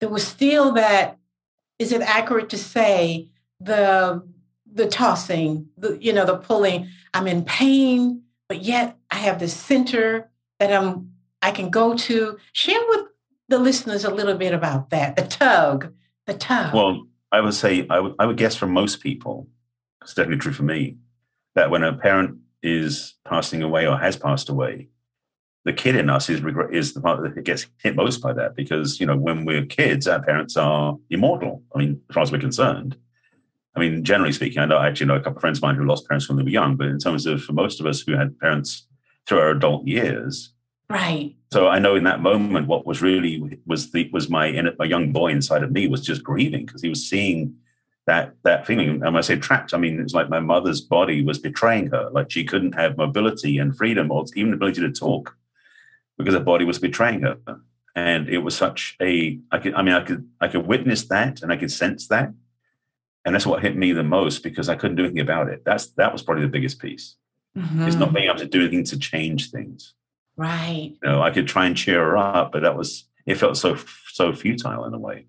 there 0.00 0.08
was 0.08 0.26
still 0.26 0.72
that, 0.72 1.18
is 1.78 1.92
it 1.92 2.02
accurate 2.02 2.50
to 2.50 2.58
say 2.58 3.30
the 3.60 4.22
the 4.70 4.86
tossing, 4.88 5.68
the 5.78 5.96
you 6.00 6.12
know, 6.12 6.26
the 6.26 6.36
pulling, 6.36 6.88
I'm 7.14 7.26
in 7.26 7.44
pain, 7.44 8.22
but 8.48 8.62
yet 8.62 8.96
I 9.10 9.16
have 9.16 9.38
this 9.38 9.54
center 9.54 10.30
that 10.58 10.72
I'm 10.72 11.12
I 11.40 11.52
can 11.52 11.70
go 11.70 11.94
to. 11.94 12.38
Share 12.52 12.80
with 12.88 13.06
the 13.48 13.58
listeners 13.58 14.04
a 14.04 14.14
little 14.14 14.36
bit 14.36 14.54
about 14.54 14.90
that, 14.90 15.16
the 15.16 15.22
tug, 15.22 15.92
the 16.26 16.34
tug. 16.34 16.74
Well, 16.74 17.06
I 17.32 17.40
would 17.40 17.54
say 17.54 17.86
I 17.90 18.00
would 18.00 18.14
I 18.18 18.26
would 18.26 18.36
guess 18.36 18.54
for 18.54 18.66
most 18.66 19.00
people, 19.00 19.48
it's 20.02 20.14
definitely 20.14 20.38
true 20.38 20.52
for 20.52 20.62
me, 20.62 20.96
that 21.54 21.70
when 21.70 21.82
a 21.82 21.92
parent 21.92 22.38
is 22.62 23.14
passing 23.28 23.62
away 23.62 23.86
or 23.86 23.98
has 23.98 24.16
passed 24.16 24.48
away, 24.48 24.88
the 25.64 25.72
kid 25.72 25.96
in 25.96 26.10
us 26.10 26.28
is 26.28 26.42
regret 26.42 26.72
is 26.72 26.92
the 26.92 27.00
part 27.00 27.22
that 27.22 27.44
gets 27.44 27.66
hit 27.82 27.96
most 27.96 28.22
by 28.22 28.32
that 28.32 28.54
because 28.54 29.00
you 29.00 29.06
know 29.06 29.16
when 29.16 29.44
we're 29.44 29.66
kids, 29.66 30.06
our 30.06 30.22
parents 30.22 30.56
are 30.56 30.96
immortal. 31.10 31.62
I 31.74 31.78
mean, 31.78 32.00
as 32.08 32.14
far 32.14 32.22
as 32.22 32.32
we're 32.32 32.38
concerned. 32.38 32.96
I 33.76 33.80
mean, 33.80 34.04
generally 34.04 34.32
speaking, 34.32 34.60
I 34.60 34.66
know 34.66 34.76
I 34.76 34.86
actually 34.86 35.06
know 35.06 35.16
a 35.16 35.20
couple 35.20 35.38
of 35.38 35.40
friends 35.40 35.58
of 35.58 35.62
mine 35.62 35.74
who 35.74 35.84
lost 35.84 36.06
parents 36.08 36.28
when 36.28 36.38
they 36.38 36.44
were 36.44 36.48
young, 36.48 36.76
but 36.76 36.86
in 36.86 37.00
terms 37.00 37.26
of 37.26 37.42
for 37.42 37.54
most 37.54 37.80
of 37.80 37.86
us 37.86 38.02
who 38.02 38.16
had 38.16 38.38
parents 38.38 38.86
through 39.26 39.40
our 39.40 39.50
adult 39.50 39.84
years, 39.84 40.53
right? 40.88 41.34
So 41.52 41.68
I 41.68 41.78
know 41.78 41.94
in 41.94 42.04
that 42.04 42.20
moment, 42.20 42.66
what 42.66 42.86
was 42.86 43.00
really 43.00 43.60
was 43.66 43.90
the 43.90 44.08
was 44.12 44.28
my 44.28 44.50
my 44.78 44.84
young 44.84 45.12
boy 45.12 45.28
inside 45.28 45.62
of 45.62 45.72
me 45.72 45.86
was 45.86 46.00
just 46.00 46.22
grieving 46.22 46.66
because 46.66 46.82
he 46.82 46.88
was 46.88 47.08
seeing 47.08 47.56
that 48.06 48.34
that 48.42 48.66
feeling. 48.66 48.88
And 48.88 49.00
when 49.00 49.16
I 49.16 49.20
say 49.20 49.36
trapped, 49.36 49.74
I 49.74 49.78
mean 49.78 50.00
it's 50.00 50.14
like 50.14 50.28
my 50.28 50.40
mother's 50.40 50.80
body 50.80 51.24
was 51.24 51.38
betraying 51.38 51.88
her, 51.88 52.10
like 52.10 52.30
she 52.30 52.44
couldn't 52.44 52.74
have 52.74 52.96
mobility 52.96 53.58
and 53.58 53.76
freedom 53.76 54.10
or 54.10 54.24
even 54.34 54.50
the 54.50 54.56
ability 54.56 54.80
to 54.80 54.92
talk 54.92 55.36
because 56.18 56.34
her 56.34 56.40
body 56.40 56.64
was 56.64 56.78
betraying 56.78 57.22
her. 57.22 57.38
And 57.96 58.28
it 58.28 58.38
was 58.38 58.56
such 58.56 58.96
a 59.00 59.38
I 59.50 59.58
could 59.58 59.74
I 59.74 59.82
mean 59.82 59.94
I 59.94 60.02
could 60.02 60.28
I 60.40 60.48
could 60.48 60.66
witness 60.66 61.04
that 61.06 61.42
and 61.42 61.52
I 61.52 61.56
could 61.56 61.72
sense 61.72 62.08
that. 62.08 62.32
And 63.24 63.34
that's 63.34 63.46
what 63.46 63.62
hit 63.62 63.76
me 63.76 63.92
the 63.92 64.04
most 64.04 64.42
because 64.42 64.68
I 64.68 64.74
couldn't 64.74 64.96
do 64.96 65.04
anything 65.04 65.20
about 65.20 65.48
it. 65.48 65.64
That's 65.64 65.86
that 65.92 66.12
was 66.12 66.22
probably 66.22 66.42
the 66.42 66.50
biggest 66.50 66.78
piece. 66.78 67.16
Mm-hmm. 67.56 67.82
It's 67.86 67.96
not 67.96 68.12
being 68.12 68.26
able 68.28 68.40
to 68.40 68.46
do 68.46 68.60
anything 68.60 68.84
to 68.84 68.98
change 68.98 69.50
things. 69.50 69.94
Right. 70.36 70.96
You 71.02 71.08
know, 71.08 71.22
I 71.22 71.30
could 71.30 71.46
try 71.46 71.66
and 71.66 71.76
cheer 71.76 72.00
her 72.00 72.16
up, 72.16 72.52
but 72.52 72.62
that 72.62 72.76
was 72.76 73.04
it 73.26 73.36
felt 73.36 73.56
so 73.56 73.76
so 74.12 74.32
futile 74.32 74.84
in 74.84 74.94
a 74.94 74.98
way. 74.98 75.26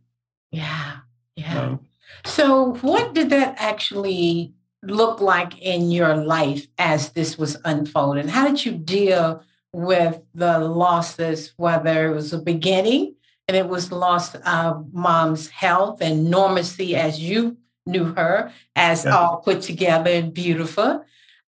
Yeah. 0.52 0.98
Yeah. 1.36 1.54
Know? 1.54 1.80
So 2.26 2.76
what 2.82 3.14
did 3.14 3.30
that 3.30 3.56
actually 3.58 4.54
look 4.84 5.22
like 5.22 5.60
in 5.62 5.92
your 5.92 6.16
life 6.16 6.68
as 6.78 7.12
this 7.12 7.38
was 7.38 7.58
unfolding? 7.66 8.28
How 8.28 8.48
did 8.48 8.66
you 8.66 8.72
deal 8.72 9.44
with 9.74 10.22
the 10.34 10.60
losses, 10.60 11.54
whether 11.58 12.10
it 12.10 12.16
was 12.16 12.32
a 12.32 12.40
beginning 12.40 13.16
and 13.48 13.58
it 13.58 13.68
was 13.68 13.92
loss 13.92 14.34
of 14.36 14.94
mom's 14.94 15.50
health 15.50 16.02
and 16.02 16.34
normacy 16.34 16.94
as 16.94 17.20
you 17.20 17.58
knew 17.86 18.06
her, 18.14 18.52
as 18.76 19.06
yeah. 19.06 19.16
all 19.16 19.38
put 19.38 19.62
together 19.62 20.10
and 20.10 20.34
beautiful. 20.34 21.06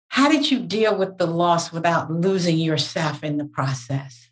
How 0.10 0.30
did 0.30 0.50
you 0.50 0.60
deal 0.60 0.98
with 0.98 1.18
the 1.18 1.28
loss 1.28 1.72
without 1.72 2.12
losing 2.12 2.58
yourself 2.58 3.24
in 3.24 3.38
the 3.38 3.46
process? 3.46 4.30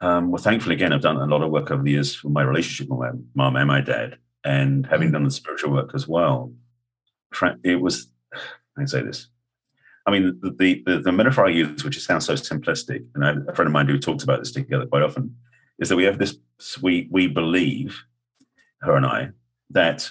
Um, 0.00 0.30
well, 0.30 0.42
thankfully, 0.42 0.74
again, 0.74 0.92
I've 0.92 1.00
done 1.00 1.16
a 1.16 1.26
lot 1.26 1.42
of 1.42 1.50
work 1.50 1.70
over 1.70 1.82
the 1.82 1.90
years 1.90 2.14
for 2.14 2.28
my 2.28 2.42
relationship 2.42 2.90
with 2.90 2.98
my 2.98 3.10
mom 3.34 3.56
and 3.56 3.68
my 3.68 3.80
dad, 3.80 4.18
and 4.44 4.86
having 4.86 5.08
mm-hmm. 5.08 5.14
done 5.14 5.24
the 5.24 5.30
spiritual 5.30 5.72
work 5.72 5.92
as 5.94 6.06
well. 6.06 6.52
It 7.62 7.80
was, 7.80 8.08
I 8.34 8.80
can 8.80 8.86
say 8.86 9.02
this, 9.02 9.28
I 10.06 10.10
mean, 10.10 10.38
the, 10.42 10.82
the, 10.84 10.98
the 10.98 11.12
metaphor 11.12 11.46
I 11.46 11.50
use, 11.50 11.82
which 11.82 11.98
sounds 11.98 12.26
so 12.26 12.34
simplistic, 12.34 13.06
and 13.14 13.24
I, 13.24 13.30
a 13.50 13.54
friend 13.54 13.66
of 13.66 13.72
mine 13.72 13.88
who 13.88 13.98
talks 13.98 14.22
about 14.22 14.40
this 14.40 14.52
together 14.52 14.86
quite 14.86 15.02
often, 15.02 15.36
is 15.78 15.88
that 15.88 15.96
we 15.96 16.04
have 16.04 16.18
this, 16.18 16.36
we, 16.82 17.08
we 17.10 17.26
believe, 17.26 18.04
her 18.82 18.96
and 18.96 19.06
I, 19.06 19.30
that 19.70 20.10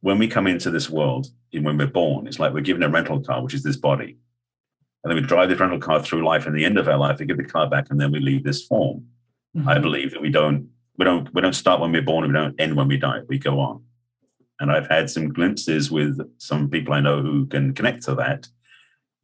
when 0.00 0.18
we 0.18 0.28
come 0.28 0.46
into 0.46 0.70
this 0.70 0.88
world, 0.88 1.28
when 1.52 1.76
we're 1.76 1.86
born, 1.86 2.26
it's 2.26 2.38
like 2.38 2.52
we're 2.52 2.60
given 2.60 2.82
a 2.82 2.88
rental 2.88 3.20
car, 3.20 3.42
which 3.42 3.54
is 3.54 3.62
this 3.62 3.76
body. 3.76 4.16
And 5.02 5.10
then 5.10 5.16
we 5.16 5.26
drive 5.26 5.48
this 5.48 5.60
rental 5.60 5.80
car 5.80 6.02
through 6.02 6.24
life, 6.24 6.46
and 6.46 6.56
the 6.56 6.64
end 6.64 6.78
of 6.78 6.88
our 6.88 6.98
life, 6.98 7.18
we 7.18 7.26
give 7.26 7.36
the 7.36 7.44
car 7.44 7.68
back, 7.68 7.86
and 7.90 8.00
then 8.00 8.12
we 8.12 8.20
leave 8.20 8.44
this 8.44 8.64
form. 8.64 9.06
Mm-hmm. 9.56 9.68
I 9.68 9.78
believe 9.78 10.10
that 10.12 10.22
we 10.22 10.30
don't, 10.30 10.68
we 10.96 11.04
don't, 11.04 11.32
we 11.34 11.40
don't 11.40 11.54
start 11.54 11.80
when 11.80 11.92
we're 11.92 12.02
born, 12.02 12.24
and 12.24 12.32
we 12.32 12.38
don't 12.38 12.60
end 12.60 12.76
when 12.76 12.88
we 12.88 12.96
die. 12.96 13.20
We 13.28 13.38
go 13.38 13.60
on. 13.60 13.82
And 14.60 14.72
I've 14.72 14.88
had 14.88 15.08
some 15.08 15.28
glimpses 15.28 15.90
with 15.90 16.18
some 16.38 16.68
people 16.68 16.92
I 16.92 17.00
know 17.00 17.22
who 17.22 17.46
can 17.46 17.74
connect 17.74 18.02
to 18.04 18.14
that 18.16 18.48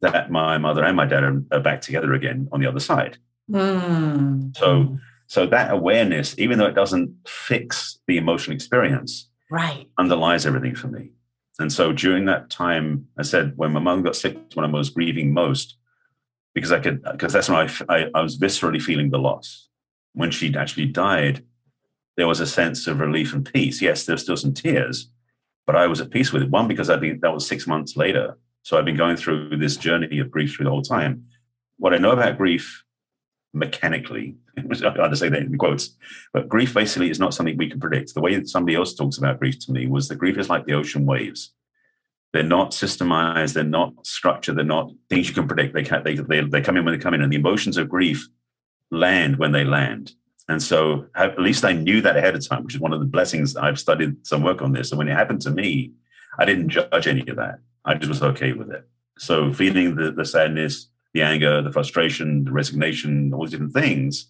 that 0.01 0.31
my 0.31 0.57
mother 0.57 0.83
and 0.83 0.95
my 0.95 1.05
dad 1.05 1.23
are, 1.23 1.59
back 1.59 1.81
together 1.81 2.13
again 2.13 2.47
on 2.51 2.59
the 2.59 2.67
other 2.67 2.79
side. 2.79 3.17
Mm. 3.49 4.55
So, 4.55 4.97
so 5.27 5.45
that 5.47 5.71
awareness, 5.71 6.35
even 6.37 6.59
though 6.59 6.67
it 6.67 6.75
doesn't 6.75 7.15
fix 7.27 7.99
the 8.07 8.17
emotional 8.17 8.55
experience, 8.55 9.29
right, 9.49 9.87
underlies 9.97 10.45
everything 10.45 10.75
for 10.75 10.87
me. 10.87 11.11
And 11.59 11.71
so 11.71 11.93
during 11.93 12.25
that 12.25 12.49
time, 12.49 13.07
I 13.17 13.23
said 13.23 13.53
when 13.55 13.71
my 13.71 13.79
mom 13.79 14.03
got 14.03 14.15
sick, 14.15 14.37
when 14.53 14.65
I 14.65 14.69
was 14.69 14.89
grieving 14.89 15.33
most, 15.33 15.77
because 16.53 16.71
I 16.71 16.79
could, 16.79 17.03
because 17.03 17.33
that's 17.33 17.49
when 17.49 17.67
I, 17.67 17.93
I, 17.93 18.09
I 18.15 18.21
was 18.21 18.37
viscerally 18.37 18.81
feeling 18.81 19.09
the 19.09 19.19
loss. 19.19 19.69
When 20.13 20.31
she 20.31 20.55
actually 20.55 20.87
died, 20.87 21.43
there 22.17 22.27
was 22.27 22.39
a 22.39 22.47
sense 22.47 22.87
of 22.87 22.99
relief 22.99 23.33
and 23.33 23.45
peace. 23.45 23.81
Yes, 23.81 24.05
there's 24.05 24.21
still 24.21 24.37
some 24.37 24.53
tears, 24.53 25.09
but 25.67 25.75
I 25.75 25.87
was 25.87 25.99
at 25.99 26.11
peace 26.11 26.31
with 26.31 26.43
it. 26.43 26.49
One, 26.49 26.67
because 26.67 26.89
I 26.89 26.99
think 26.99 27.21
that 27.21 27.33
was 27.33 27.47
six 27.47 27.67
months 27.67 27.97
later. 27.97 28.37
So 28.63 28.77
I've 28.77 28.85
been 28.85 28.97
going 28.97 29.17
through 29.17 29.57
this 29.57 29.77
journey 29.77 30.19
of 30.19 30.31
grief 30.31 30.55
through 30.55 30.63
the 30.63 30.71
whole 30.71 30.81
time. 30.81 31.25
What 31.77 31.93
I 31.93 31.97
know 31.97 32.11
about 32.11 32.37
grief 32.37 32.84
mechanically, 33.55 34.35
I 34.57 35.13
say 35.13 35.29
that 35.29 35.41
in 35.41 35.57
quotes, 35.57 35.95
but 36.33 36.49
grief 36.49 36.73
basically 36.73 37.09
is 37.09 37.19
not 37.19 37.33
something 37.33 37.57
we 37.57 37.69
can 37.69 37.79
predict. 37.79 38.13
The 38.13 38.21
way 38.21 38.35
that 38.35 38.49
somebody 38.49 38.75
else 38.75 38.93
talks 38.93 39.17
about 39.17 39.39
grief 39.39 39.59
to 39.65 39.71
me 39.71 39.87
was 39.87 40.07
that 40.07 40.17
grief 40.17 40.37
is 40.37 40.49
like 40.49 40.65
the 40.65 40.73
ocean 40.73 41.05
waves. 41.05 41.53
They're 42.33 42.43
not 42.43 42.71
systemized, 42.71 43.53
they're 43.53 43.63
not 43.63 43.93
structured, 44.05 44.57
they're 44.57 44.65
not 44.65 44.91
things 45.09 45.29
you 45.29 45.33
can 45.33 45.47
predict. 45.47 45.73
They, 45.73 45.83
can, 45.83 46.03
they, 46.03 46.15
they, 46.15 46.41
they 46.41 46.61
come 46.61 46.75
in 46.75 46.83
when 46.83 46.93
they 46.93 47.01
come 47.01 47.13
in, 47.13 47.21
and 47.21 47.31
the 47.31 47.37
emotions 47.37 47.77
of 47.77 47.89
grief 47.89 48.27
land 48.91 49.37
when 49.37 49.53
they 49.53 49.63
land. 49.63 50.11
And 50.47 50.61
so 50.61 51.07
at 51.15 51.39
least 51.39 51.65
I 51.65 51.71
knew 51.71 52.01
that 52.01 52.17
ahead 52.17 52.35
of 52.35 52.47
time, 52.47 52.63
which 52.63 52.75
is 52.75 52.81
one 52.81 52.93
of 52.93 52.99
the 52.99 53.05
blessings. 53.05 53.55
I've 53.55 53.79
studied 53.79 54.27
some 54.27 54.43
work 54.43 54.61
on 54.61 54.73
this. 54.73 54.91
And 54.91 54.99
when 54.99 55.07
it 55.07 55.15
happened 55.15 55.41
to 55.41 55.49
me, 55.49 55.93
I 56.37 56.45
didn't 56.45 56.69
judge 56.69 57.07
any 57.07 57.27
of 57.27 57.37
that. 57.37 57.59
I 57.83 57.95
just 57.95 58.09
was 58.09 58.21
okay 58.21 58.53
with 58.53 58.69
it. 58.69 58.87
So 59.17 59.51
feeling 59.51 59.95
the, 59.95 60.11
the 60.11 60.25
sadness, 60.25 60.89
the 61.15 61.21
anger, 61.21 61.61
the 61.61 61.71
frustration, 61.71 62.43
the 62.43 62.51
resignation, 62.51 63.33
all 63.33 63.45
these 63.45 63.51
different 63.51 63.73
things, 63.73 64.27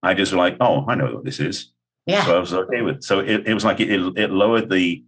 I 0.00 0.14
just 0.14 0.30
was 0.32 0.38
like, 0.38 0.56
oh, 0.60 0.86
I 0.88 0.94
know 0.94 1.12
what 1.12 1.24
this 1.24 1.40
is. 1.40 1.72
Yeah. 2.06 2.24
So 2.24 2.36
I 2.36 2.38
was 2.38 2.54
okay 2.54 2.82
with 2.82 2.96
it. 2.96 3.04
So 3.04 3.18
it, 3.18 3.48
it 3.48 3.52
was 3.52 3.64
like 3.64 3.80
it, 3.80 3.90
it 3.90 4.30
lowered 4.30 4.70
the 4.70 5.04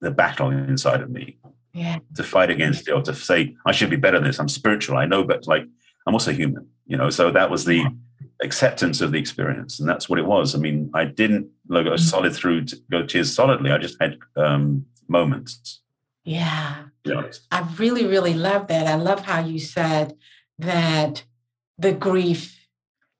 the 0.00 0.10
battle 0.10 0.50
inside 0.50 1.02
of 1.02 1.10
me. 1.10 1.38
Yeah. 1.74 1.98
To 2.16 2.22
fight 2.22 2.50
against 2.50 2.88
it 2.88 2.92
or 2.92 3.02
to 3.02 3.14
say, 3.14 3.54
I 3.66 3.72
should 3.72 3.90
be 3.90 3.96
better 3.96 4.18
than 4.18 4.26
this. 4.26 4.40
I'm 4.40 4.48
spiritual. 4.48 4.96
I 4.96 5.04
know, 5.04 5.22
but 5.22 5.46
like 5.46 5.66
I'm 6.06 6.14
also 6.14 6.32
human, 6.32 6.66
you 6.86 6.96
know. 6.96 7.10
So 7.10 7.30
that 7.30 7.50
was 7.50 7.66
the 7.66 7.84
acceptance 8.42 9.02
of 9.02 9.12
the 9.12 9.18
experience. 9.18 9.78
And 9.80 9.88
that's 9.88 10.08
what 10.08 10.18
it 10.18 10.24
was. 10.24 10.54
I 10.54 10.58
mean, 10.58 10.90
I 10.94 11.04
didn't 11.04 11.50
go 11.68 11.82
mm-hmm. 11.82 11.96
solid 11.96 12.34
through 12.34 12.64
to 12.66 12.76
go 12.90 13.04
tears 13.04 13.34
solidly. 13.34 13.70
I 13.70 13.78
just 13.78 13.98
had 14.00 14.16
um, 14.36 14.86
moments. 15.08 15.82
Yeah. 16.24 16.84
I 17.50 17.68
really, 17.78 18.06
really 18.06 18.34
love 18.34 18.68
that. 18.68 18.86
I 18.86 18.94
love 18.94 19.20
how 19.24 19.40
you 19.40 19.58
said 19.58 20.14
that 20.58 21.24
the 21.78 21.92
grief, 21.92 22.58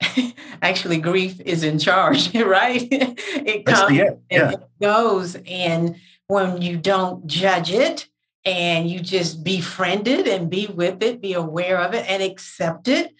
actually, 0.62 0.98
grief 0.98 1.40
is 1.40 1.62
in 1.62 1.78
charge, 1.78 2.34
right? 2.34 2.86
it 2.90 3.66
comes 3.66 3.96
yeah, 3.96 4.10
and 4.30 4.54
it 4.54 4.60
goes. 4.80 5.36
And 5.46 5.96
when 6.26 6.62
you 6.62 6.76
don't 6.76 7.26
judge 7.26 7.72
it 7.72 8.08
and 8.44 8.88
you 8.88 9.00
just 9.00 9.44
befriend 9.44 10.08
it 10.08 10.26
and 10.28 10.50
be 10.50 10.66
with 10.66 11.02
it, 11.02 11.20
be 11.20 11.34
aware 11.34 11.78
of 11.78 11.94
it 11.94 12.08
and 12.08 12.22
accept 12.22 12.88
it, 12.88 13.14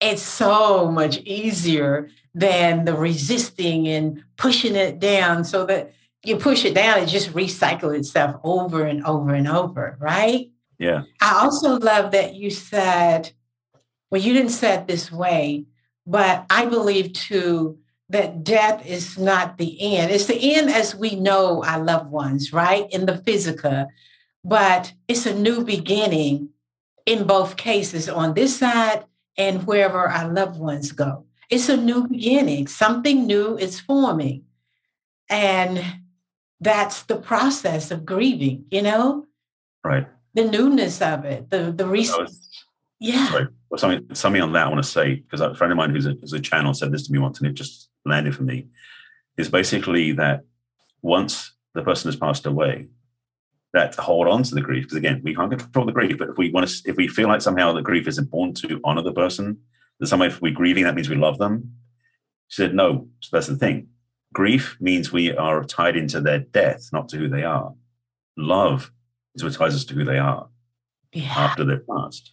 it's 0.00 0.22
so 0.22 0.90
much 0.90 1.18
easier 1.18 2.10
than 2.34 2.84
the 2.84 2.94
resisting 2.94 3.88
and 3.88 4.24
pushing 4.36 4.74
it 4.74 4.98
down 4.98 5.44
so 5.44 5.64
that 5.66 5.92
you 6.24 6.36
push 6.36 6.64
it 6.64 6.74
down, 6.74 6.98
it 7.00 7.06
just 7.06 7.32
recycles 7.32 7.98
itself 7.98 8.40
over 8.42 8.84
and 8.84 9.04
over 9.04 9.34
and 9.34 9.46
over, 9.46 9.96
right? 10.00 10.50
Yeah. 10.78 11.02
I 11.20 11.40
also 11.42 11.78
love 11.78 12.12
that 12.12 12.34
you 12.34 12.50
said, 12.50 13.32
well, 14.10 14.20
you 14.20 14.32
didn't 14.32 14.50
say 14.50 14.74
it 14.74 14.86
this 14.86 15.10
way, 15.10 15.66
but 16.06 16.46
I 16.50 16.66
believe 16.66 17.12
too 17.12 17.78
that 18.10 18.44
death 18.44 18.84
is 18.86 19.18
not 19.18 19.58
the 19.58 19.96
end. 19.96 20.12
It's 20.12 20.26
the 20.26 20.54
end 20.54 20.70
as 20.70 20.94
we 20.94 21.14
know 21.14 21.64
our 21.64 21.82
loved 21.82 22.10
ones, 22.10 22.52
right? 22.52 22.90
In 22.92 23.06
the 23.06 23.18
physical, 23.18 23.88
but 24.44 24.92
it's 25.08 25.26
a 25.26 25.34
new 25.34 25.64
beginning 25.64 26.50
in 27.06 27.26
both 27.26 27.56
cases 27.56 28.08
on 28.08 28.34
this 28.34 28.56
side 28.58 29.04
and 29.36 29.66
wherever 29.66 30.08
our 30.08 30.32
loved 30.32 30.58
ones 30.58 30.92
go. 30.92 31.24
It's 31.50 31.68
a 31.68 31.76
new 31.76 32.06
beginning. 32.08 32.66
Something 32.66 33.26
new 33.26 33.56
is 33.56 33.80
forming. 33.80 34.44
And 35.28 35.82
that's 36.60 37.02
the 37.02 37.16
process 37.16 37.90
of 37.90 38.06
grieving, 38.06 38.66
you 38.70 38.82
know? 38.82 39.26
Right. 39.82 40.06
The 40.34 40.44
newness 40.44 41.00
of 41.00 41.24
it, 41.24 41.50
the 41.50 41.72
the 41.72 41.86
reason. 41.86 42.26
Yeah. 43.00 43.28
Sorry. 43.28 43.46
Well, 43.70 43.78
something, 43.78 44.14
something 44.14 44.40
on 44.40 44.52
that 44.52 44.66
I 44.66 44.70
want 44.70 44.82
to 44.82 44.88
say, 44.88 45.16
because 45.16 45.40
a 45.40 45.54
friend 45.54 45.72
of 45.72 45.76
mine 45.76 45.90
who's 45.90 46.06
a, 46.06 46.14
who's 46.20 46.32
a 46.32 46.40
channel 46.40 46.74
said 46.74 46.92
this 46.92 47.06
to 47.06 47.12
me 47.12 47.18
once 47.18 47.38
and 47.38 47.48
it 47.48 47.54
just 47.54 47.90
landed 48.04 48.34
for 48.34 48.44
me, 48.44 48.68
is 49.36 49.48
basically 49.48 50.12
that 50.12 50.42
once 51.02 51.52
the 51.74 51.82
person 51.82 52.08
has 52.08 52.16
passed 52.16 52.46
away, 52.46 52.88
that 53.72 53.94
hold 53.96 54.28
on 54.28 54.42
to 54.44 54.54
the 54.54 54.60
grief. 54.60 54.84
Because 54.84 54.96
again, 54.96 55.20
we 55.24 55.34
can't 55.34 55.50
control 55.50 55.86
the 55.86 55.92
grief, 55.92 56.16
but 56.18 56.30
if 56.30 56.38
we 56.38 56.50
want 56.50 56.68
to, 56.68 56.88
if 56.88 56.96
we 56.96 57.08
feel 57.08 57.28
like 57.28 57.42
somehow 57.42 57.72
the 57.72 57.82
grief 57.82 58.06
is 58.06 58.18
important 58.18 58.56
to 58.58 58.80
honor 58.84 59.02
the 59.02 59.12
person, 59.12 59.58
that 59.98 60.06
somehow 60.06 60.26
if 60.26 60.40
we're 60.40 60.52
grieving, 60.52 60.84
that 60.84 60.94
means 60.94 61.10
we 61.10 61.16
love 61.16 61.38
them. 61.38 61.74
She 62.48 62.62
said, 62.62 62.74
no. 62.74 63.08
So 63.20 63.30
that's 63.32 63.48
the 63.48 63.56
thing. 63.56 63.88
Grief 64.32 64.76
means 64.80 65.12
we 65.12 65.36
are 65.36 65.64
tied 65.64 65.96
into 65.96 66.20
their 66.20 66.38
death, 66.38 66.90
not 66.92 67.08
to 67.08 67.16
who 67.16 67.28
they 67.28 67.44
are. 67.44 67.74
Love 68.36 68.92
is 69.34 69.44
what 69.44 69.52
ties 69.54 69.74
us 69.74 69.84
to 69.86 69.94
who 69.94 70.04
they 70.04 70.18
are 70.18 70.48
yeah. 71.12 71.32
after 71.36 71.64
they've 71.64 71.86
passed. 71.86 72.32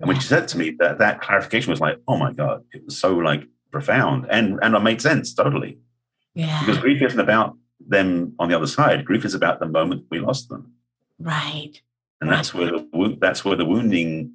And 0.00 0.08
when 0.08 0.18
she 0.18 0.26
said 0.26 0.48
to 0.48 0.58
me 0.58 0.70
that 0.80 0.98
that 0.98 1.20
clarification 1.20 1.70
was 1.70 1.80
like, 1.80 1.98
oh 2.08 2.16
my 2.16 2.32
God, 2.32 2.64
it 2.72 2.84
was 2.84 2.98
so 2.98 3.14
like 3.14 3.44
profound 3.70 4.26
and 4.30 4.58
and 4.62 4.74
it 4.74 4.80
made 4.80 5.00
sense 5.00 5.32
totally. 5.34 5.78
Yeah. 6.34 6.60
Because 6.60 6.78
grief 6.78 7.02
isn't 7.02 7.20
about 7.20 7.56
them 7.80 8.34
on 8.38 8.48
the 8.48 8.56
other 8.56 8.66
side. 8.66 9.04
Grief 9.04 9.24
is 9.24 9.34
about 9.34 9.60
the 9.60 9.66
moment 9.66 10.06
we 10.10 10.18
lost 10.18 10.48
them. 10.48 10.72
Right. 11.18 11.80
And 12.20 12.30
that's 12.30 12.54
where 12.54 12.66
the 12.66 13.16
that's 13.20 13.44
where 13.44 13.56
the 13.56 13.64
wounding 13.64 14.34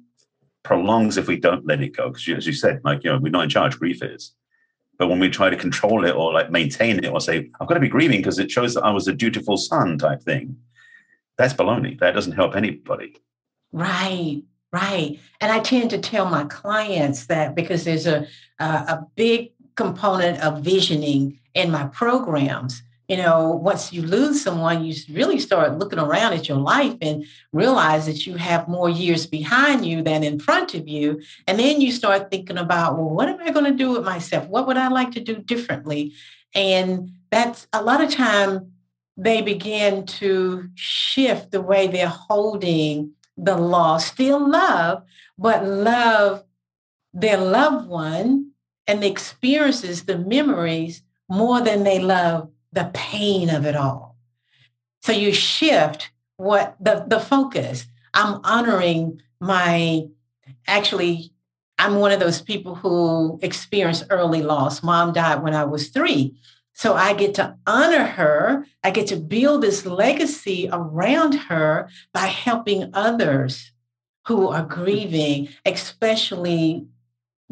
prolongs 0.62 1.16
if 1.16 1.26
we 1.26 1.36
don't 1.36 1.66
let 1.66 1.82
it 1.82 1.96
go. 1.96 2.08
Because 2.08 2.28
as 2.28 2.46
you 2.46 2.52
said, 2.52 2.80
like 2.84 3.04
you 3.04 3.10
know, 3.10 3.18
we're 3.18 3.30
not 3.30 3.44
in 3.44 3.50
charge. 3.50 3.78
Grief 3.78 4.02
is. 4.02 4.34
But 4.98 5.08
when 5.08 5.20
we 5.20 5.30
try 5.30 5.48
to 5.48 5.56
control 5.56 6.04
it 6.04 6.14
or 6.14 6.32
like 6.32 6.50
maintain 6.50 6.98
it 6.98 7.08
or 7.08 7.20
say, 7.20 7.50
I've 7.60 7.68
got 7.68 7.74
to 7.74 7.80
be 7.80 7.88
grieving 7.88 8.18
because 8.18 8.38
it 8.38 8.50
shows 8.50 8.74
that 8.74 8.84
I 8.84 8.90
was 8.90 9.06
a 9.06 9.12
dutiful 9.12 9.56
son 9.56 9.96
type 9.96 10.22
thing, 10.22 10.56
that's 11.38 11.54
baloney. 11.54 11.98
That 12.00 12.12
doesn't 12.12 12.32
help 12.32 12.54
anybody. 12.54 13.16
Right, 13.72 14.42
right. 14.72 15.18
And 15.40 15.52
I 15.52 15.60
tend 15.60 15.90
to 15.90 15.98
tell 15.98 16.26
my 16.26 16.44
clients 16.44 17.26
that 17.26 17.54
because 17.54 17.84
there's 17.84 18.06
a, 18.06 18.26
a, 18.58 18.64
a 18.64 19.06
big 19.14 19.52
component 19.76 20.42
of 20.42 20.62
visioning 20.62 21.38
in 21.54 21.70
my 21.70 21.86
programs 21.86 22.82
you 23.08 23.16
know, 23.16 23.48
once 23.52 23.90
you 23.90 24.02
lose 24.02 24.42
someone, 24.42 24.84
you 24.84 24.94
really 25.10 25.38
start 25.38 25.78
looking 25.78 25.98
around 25.98 26.34
at 26.34 26.46
your 26.46 26.58
life 26.58 26.94
and 27.00 27.24
realize 27.52 28.04
that 28.04 28.26
you 28.26 28.36
have 28.36 28.68
more 28.68 28.90
years 28.90 29.26
behind 29.26 29.86
you 29.86 30.02
than 30.02 30.22
in 30.22 30.38
front 30.38 30.74
of 30.74 30.86
you. 30.86 31.22
And 31.46 31.58
then 31.58 31.80
you 31.80 31.90
start 31.90 32.30
thinking 32.30 32.58
about, 32.58 32.98
well, 32.98 33.08
what 33.08 33.30
am 33.30 33.40
I 33.40 33.50
going 33.50 33.64
to 33.64 33.76
do 33.76 33.92
with 33.92 34.04
myself? 34.04 34.46
What 34.48 34.66
would 34.66 34.76
I 34.76 34.88
like 34.88 35.12
to 35.12 35.20
do 35.20 35.36
differently? 35.36 36.12
And 36.54 37.12
that's 37.30 37.66
a 37.72 37.82
lot 37.82 38.04
of 38.04 38.10
time 38.10 38.72
they 39.18 39.42
begin 39.42 40.06
to 40.06 40.70
shift 40.76 41.50
the 41.50 41.60
way 41.60 41.88
they're 41.88 42.06
holding 42.08 43.12
the 43.36 43.56
loss, 43.56 44.06
still 44.06 44.48
love, 44.48 45.02
but 45.36 45.64
love 45.64 46.44
their 47.12 47.36
loved 47.36 47.88
one 47.88 48.52
and 48.86 49.02
the 49.02 49.08
experiences, 49.08 50.04
the 50.04 50.16
memories 50.16 51.02
more 51.28 51.60
than 51.60 51.82
they 51.82 51.98
love 51.98 52.50
the 52.72 52.90
pain 52.94 53.50
of 53.50 53.66
it 53.66 53.74
all. 53.74 54.16
So 55.02 55.12
you 55.12 55.32
shift 55.32 56.10
what 56.36 56.76
the, 56.80 57.04
the 57.06 57.20
focus. 57.20 57.86
I'm 58.14 58.40
honoring 58.44 59.20
my, 59.40 60.06
actually, 60.66 61.32
I'm 61.78 61.96
one 61.96 62.12
of 62.12 62.20
those 62.20 62.40
people 62.40 62.76
who 62.76 63.38
experienced 63.42 64.06
early 64.10 64.42
loss. 64.42 64.82
Mom 64.82 65.12
died 65.12 65.42
when 65.42 65.54
I 65.54 65.64
was 65.64 65.88
three. 65.88 66.36
So 66.78 66.94
I 66.94 67.12
get 67.12 67.34
to 67.34 67.56
honor 67.66 68.04
her. 68.04 68.64
I 68.84 68.92
get 68.92 69.08
to 69.08 69.16
build 69.16 69.62
this 69.62 69.84
legacy 69.84 70.68
around 70.72 71.34
her 71.34 71.88
by 72.14 72.26
helping 72.26 72.90
others 72.94 73.72
who 74.28 74.46
are 74.50 74.62
grieving, 74.62 75.48
especially 75.66 76.86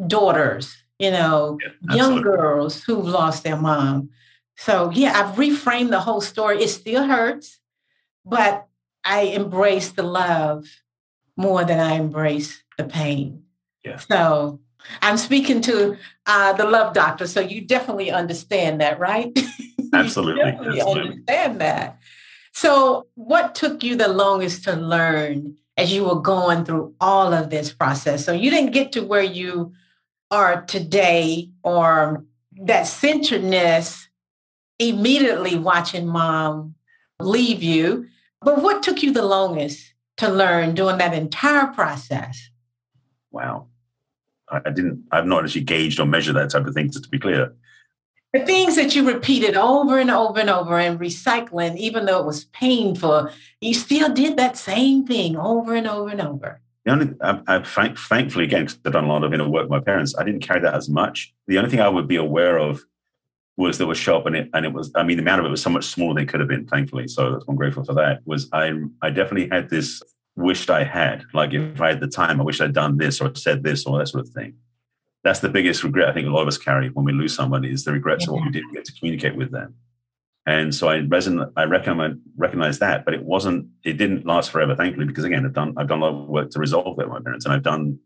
daughters, 0.07 0.77
you 1.01 1.11
know, 1.11 1.59
yeah, 1.61 1.97
young 1.97 2.23
girls 2.23 2.85
who've 2.85 3.05
lost 3.05 3.43
their 3.43 3.57
mom. 3.57 4.11
So 4.59 4.91
yeah, 4.91 5.21
I've 5.21 5.35
reframed 5.35 5.91
the 5.91 5.99
whole 5.99 6.21
story. 6.21 6.63
It 6.63 6.69
still 6.69 7.05
hurts, 7.05 7.59
but 8.25 8.69
I 9.03 9.23
embrace 9.23 9.91
the 9.91 10.05
love 10.05 10.67
more 11.37 11.65
than 11.65 11.81
I 11.81 11.95
embrace 11.95 12.63
the 12.79 12.85
pain. 12.85 13.43
Yeah. 13.85 13.97
So 13.97 14.61
I'm 15.03 15.17
speaking 15.17 15.61
to 15.63 15.97
uh, 16.27 16.53
the 16.55 16.65
love 16.65 16.95
doctor, 16.95 17.27
so 17.27 17.41
you 17.41 17.61
definitely 17.61 18.11
understand 18.11 18.81
that, 18.81 18.99
right? 18.99 19.37
Absolutely. 19.93 20.43
definitely 20.43 20.81
Absolutely. 20.81 21.11
understand 21.11 21.61
that. 21.61 21.99
So, 22.53 23.07
what 23.15 23.55
took 23.55 23.83
you 23.83 23.97
the 23.97 24.09
longest 24.09 24.65
to 24.65 24.73
learn 24.75 25.57
as 25.77 25.93
you 25.93 26.05
were 26.05 26.21
going 26.21 26.65
through 26.65 26.95
all 27.01 27.35
of 27.35 27.51
this 27.51 27.73
process? 27.73 28.25
So, 28.25 28.33
you 28.33 28.51
didn't 28.51 28.73
get 28.73 28.93
to 28.93 29.05
where 29.05 29.23
you 29.23 29.73
are 30.31 30.63
today 30.63 31.51
or 31.63 32.25
that 32.65 32.85
centeredness 32.85 34.09
immediately 34.79 35.57
watching 35.57 36.07
mom 36.07 36.75
leave 37.21 37.63
you. 37.63 38.07
But 38.41 38.63
what 38.63 38.83
took 38.83 39.03
you 39.03 39.13
the 39.13 39.25
longest 39.25 39.95
to 40.19 40.29
learn 40.29 40.75
during 40.75 40.99
that 40.99 41.15
entire 41.15 41.69
process? 41.69 42.51
Wow. 43.31 43.69
I 44.49 44.71
didn't, 44.71 45.05
I've 45.11 45.27
not 45.27 45.45
actually 45.45 45.63
gauged 45.63 45.99
or 45.99 46.07
measured 46.07 46.37
that 46.37 46.51
type 46.51 46.67
of 46.67 46.75
thing, 46.75 46.91
just 46.91 47.05
to 47.05 47.11
be 47.11 47.19
clear. 47.19 47.55
The 48.33 48.45
things 48.45 48.77
that 48.77 48.95
you 48.95 49.07
repeated 49.07 49.57
over 49.57 49.99
and 49.99 50.11
over 50.11 50.39
and 50.39 50.51
over 50.51 50.79
and 50.79 51.01
recycling, 51.01 51.77
even 51.77 52.07
though 52.07 52.21
it 52.21 52.27
was 52.27 52.45
painful, 52.47 53.31
you 53.61 53.75
still 53.75 54.13
did 54.13 54.37
that 54.37 54.57
same 54.57 55.07
thing 55.07 55.37
over 55.37 55.75
and 55.75 55.87
over 55.87 56.11
and 56.11 56.21
over. 56.21 56.61
The 56.85 56.93
only, 56.93 57.15
I, 57.21 57.41
I 57.47 57.63
thank, 57.63 57.99
thankfully, 57.99 58.45
again, 58.45 58.65
because 58.65 58.79
I've 58.85 58.93
done 58.93 59.05
a 59.05 59.09
lot 59.09 59.25
of 59.25 59.33
inner 59.33 59.49
work 59.49 59.63
with 59.63 59.71
my 59.71 59.81
parents, 59.81 60.15
I 60.17 60.25
didn't 60.25 60.43
carry 60.43 60.61
that 60.61 60.75
as 60.75 60.89
much. 60.89 61.35
The 61.47 61.59
only 61.59 61.71
thing 61.71 61.81
I 61.81 61.89
would 61.89 62.07
be 62.07 62.17
aware 62.17 62.59
of 62.59 62.85
was 63.57 63.79
that 63.79 63.87
was 63.87 63.99
sharp 63.99 64.27
and 64.27 64.37
it 64.37 64.51
and 64.53 64.67
it 64.67 64.73
was 64.73 64.93
I 64.95 65.03
mean 65.03 65.17
the 65.17 65.23
amount 65.23 65.41
of 65.41 65.47
it 65.47 65.51
was 65.51 65.63
so 65.63 65.71
much 65.71 65.87
smaller 65.87 66.15
than 66.15 66.25
it 66.25 66.29
could 66.29 66.41
have 66.41 66.49
been, 66.49 66.67
thankfully. 66.67 67.09
So 67.09 67.41
I'm 67.49 67.57
grateful 67.57 67.85
for 67.85 67.95
that. 67.95 68.21
Was 68.27 68.49
I 68.53 68.73
I 69.03 69.11
definitely 69.11 69.49
had 69.49 69.71
this 69.71 70.03
wished 70.37 70.71
I 70.71 70.85
had. 70.85 71.25
Like 71.33 71.53
if 71.53 71.81
I 71.81 71.89
had 71.89 72.01
the 72.01 72.09
time, 72.09 72.41
I 72.41 72.45
wish 72.45 72.61
I'd 72.61 72.75
done 72.75 72.99
this 72.99 73.21
or 73.21 73.35
said 73.35 73.63
this 73.63 73.87
or 73.87 73.99
that 73.99 74.09
sort 74.09 74.27
of 74.27 74.33
thing. 74.33 74.55
That's 75.25 75.41
the 75.41 75.49
biggest 75.49 75.83
regret 75.83 76.09
I 76.09 76.13
think 76.13 76.29
a 76.29 76.31
lot 76.31 76.43
of 76.43 76.49
us 76.49 76.59
carry 76.59 76.89
when 76.91 77.05
we 77.05 77.13
lose 77.13 77.35
somebody 77.35 77.73
is 77.73 77.85
the 77.85 77.93
regrets 77.93 78.25
yeah. 78.25 78.31
of 78.31 78.35
what 78.35 78.45
we 78.45 78.51
didn't 78.51 78.73
get 78.73 78.85
to 78.85 78.93
communicate 78.99 79.37
with 79.37 79.51
them. 79.51 79.75
And 80.49 80.73
so 80.73 80.89
I 80.89 81.01
reson 81.01 81.51
I 81.57 81.65
recognize 81.65 82.15
recognize 82.37 82.79
that, 82.79 83.05
but 83.05 83.15
it 83.15 83.25
wasn't 83.25 83.67
it 83.83 83.95
didn't 83.95 84.27
last 84.27 84.53
forever, 84.53 84.77
thankfully, 84.77 85.07
because 85.07 85.25
again 85.25 85.45
I've 85.45 85.53
done 85.53 85.75
I've 85.77 85.89
done 85.89 86.01
a 86.01 86.05
lot 86.05 86.23
of 86.23 86.29
work 86.29 86.51
to 86.51 86.61
resolve 86.61 86.97
that 86.99 87.09
with 87.09 87.19
my 87.19 87.25
parents 87.25 87.45
and 87.45 87.53
I've 87.53 87.65
done 87.65 87.99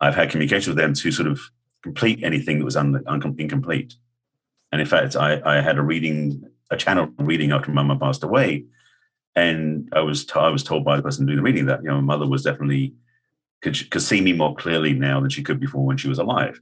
I've 0.00 0.14
had 0.14 0.30
communication 0.30 0.72
with 0.72 0.78
them 0.78 0.92
to 0.92 1.10
sort 1.10 1.28
of 1.28 1.40
complete 1.82 2.22
anything 2.22 2.58
that 2.58 2.64
was 2.64 2.76
un, 2.76 3.02
un, 3.06 3.34
incomplete. 3.38 3.94
And 4.72 4.80
in 4.80 4.86
fact, 4.86 5.16
I, 5.16 5.40
I 5.44 5.60
had 5.60 5.78
a 5.78 5.82
reading, 5.82 6.44
a 6.70 6.76
channel 6.76 7.08
reading 7.18 7.52
after 7.52 7.70
Mama 7.70 7.98
passed 7.98 8.22
away, 8.22 8.64
and 9.36 9.88
I 9.92 10.00
was 10.00 10.24
t- 10.24 10.32
I 10.34 10.48
was 10.48 10.62
told 10.62 10.84
by 10.84 10.96
the 10.96 11.02
person 11.02 11.26
doing 11.26 11.36
the 11.36 11.42
reading 11.42 11.66
that 11.66 11.82
you 11.82 11.88
know 11.88 12.00
my 12.00 12.16
mother 12.16 12.26
was 12.26 12.42
definitely 12.42 12.94
could 13.62 13.90
could 13.90 14.02
see 14.02 14.20
me 14.20 14.32
more 14.32 14.54
clearly 14.54 14.92
now 14.92 15.20
than 15.20 15.30
she 15.30 15.42
could 15.42 15.60
before 15.60 15.84
when 15.84 15.96
she 15.96 16.08
was 16.08 16.18
alive 16.18 16.60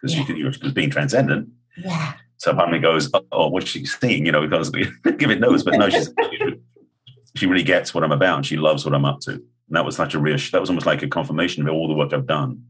because 0.00 0.14
yeah. 0.14 0.20
she, 0.20 0.26
could, 0.26 0.38
you 0.38 0.44
know, 0.44 0.50
she 0.50 0.62
was 0.62 0.72
being 0.72 0.90
transcendent. 0.90 1.48
Yeah. 1.76 2.14
So 2.38 2.54
part 2.54 2.68
of 2.68 2.72
me 2.72 2.78
goes, 2.78 3.10
oh, 3.32 3.48
what's 3.48 3.68
she 3.68 3.84
seeing? 3.84 4.24
You 4.24 4.32
know, 4.32 4.46
because 4.46 4.70
give 4.70 5.30
it 5.30 5.40
knows, 5.40 5.62
but 5.62 5.74
no, 5.74 5.90
she's 5.90 6.12
she 7.36 7.46
really 7.46 7.62
gets 7.62 7.94
what 7.94 8.02
I'm 8.02 8.12
about 8.12 8.36
and 8.38 8.46
she 8.46 8.56
loves 8.56 8.84
what 8.84 8.94
I'm 8.94 9.04
up 9.04 9.20
to. 9.20 9.32
And 9.32 9.76
that 9.76 9.84
was 9.84 9.96
such 9.96 10.14
a 10.14 10.18
real. 10.18 10.38
That 10.52 10.60
was 10.60 10.70
almost 10.70 10.86
like 10.86 11.02
a 11.02 11.08
confirmation 11.08 11.66
of 11.68 11.74
all 11.74 11.86
the 11.86 11.94
work 11.94 12.12
I've 12.12 12.26
done. 12.26 12.64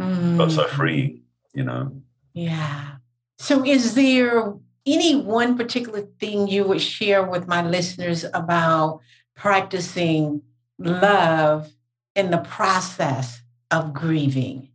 Mm. 0.00 0.36
Felt 0.36 0.52
so 0.52 0.64
free, 0.68 1.22
you 1.54 1.64
know. 1.64 1.92
Yeah. 2.34 2.96
So, 3.38 3.64
is 3.64 3.94
there 3.94 4.54
any 4.86 5.16
one 5.16 5.56
particular 5.56 6.02
thing 6.20 6.48
you 6.48 6.64
would 6.64 6.80
share 6.80 7.22
with 7.22 7.48
my 7.48 7.66
listeners 7.66 8.24
about 8.34 9.00
practicing 9.34 10.42
love 10.78 11.72
in 12.14 12.30
the 12.30 12.38
process 12.38 13.42
of 13.70 13.92
grieving? 13.92 14.68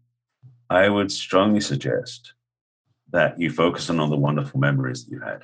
I 0.70 0.90
would 0.90 1.12
strongly 1.12 1.62
suggest 1.62 2.34
that 3.12 3.40
you 3.40 3.50
focus 3.50 3.90
on 3.90 4.00
all 4.00 4.10
the 4.10 4.18
wonderful 4.18 4.60
memories 4.60 5.06
that 5.06 5.12
you 5.12 5.20
had 5.20 5.44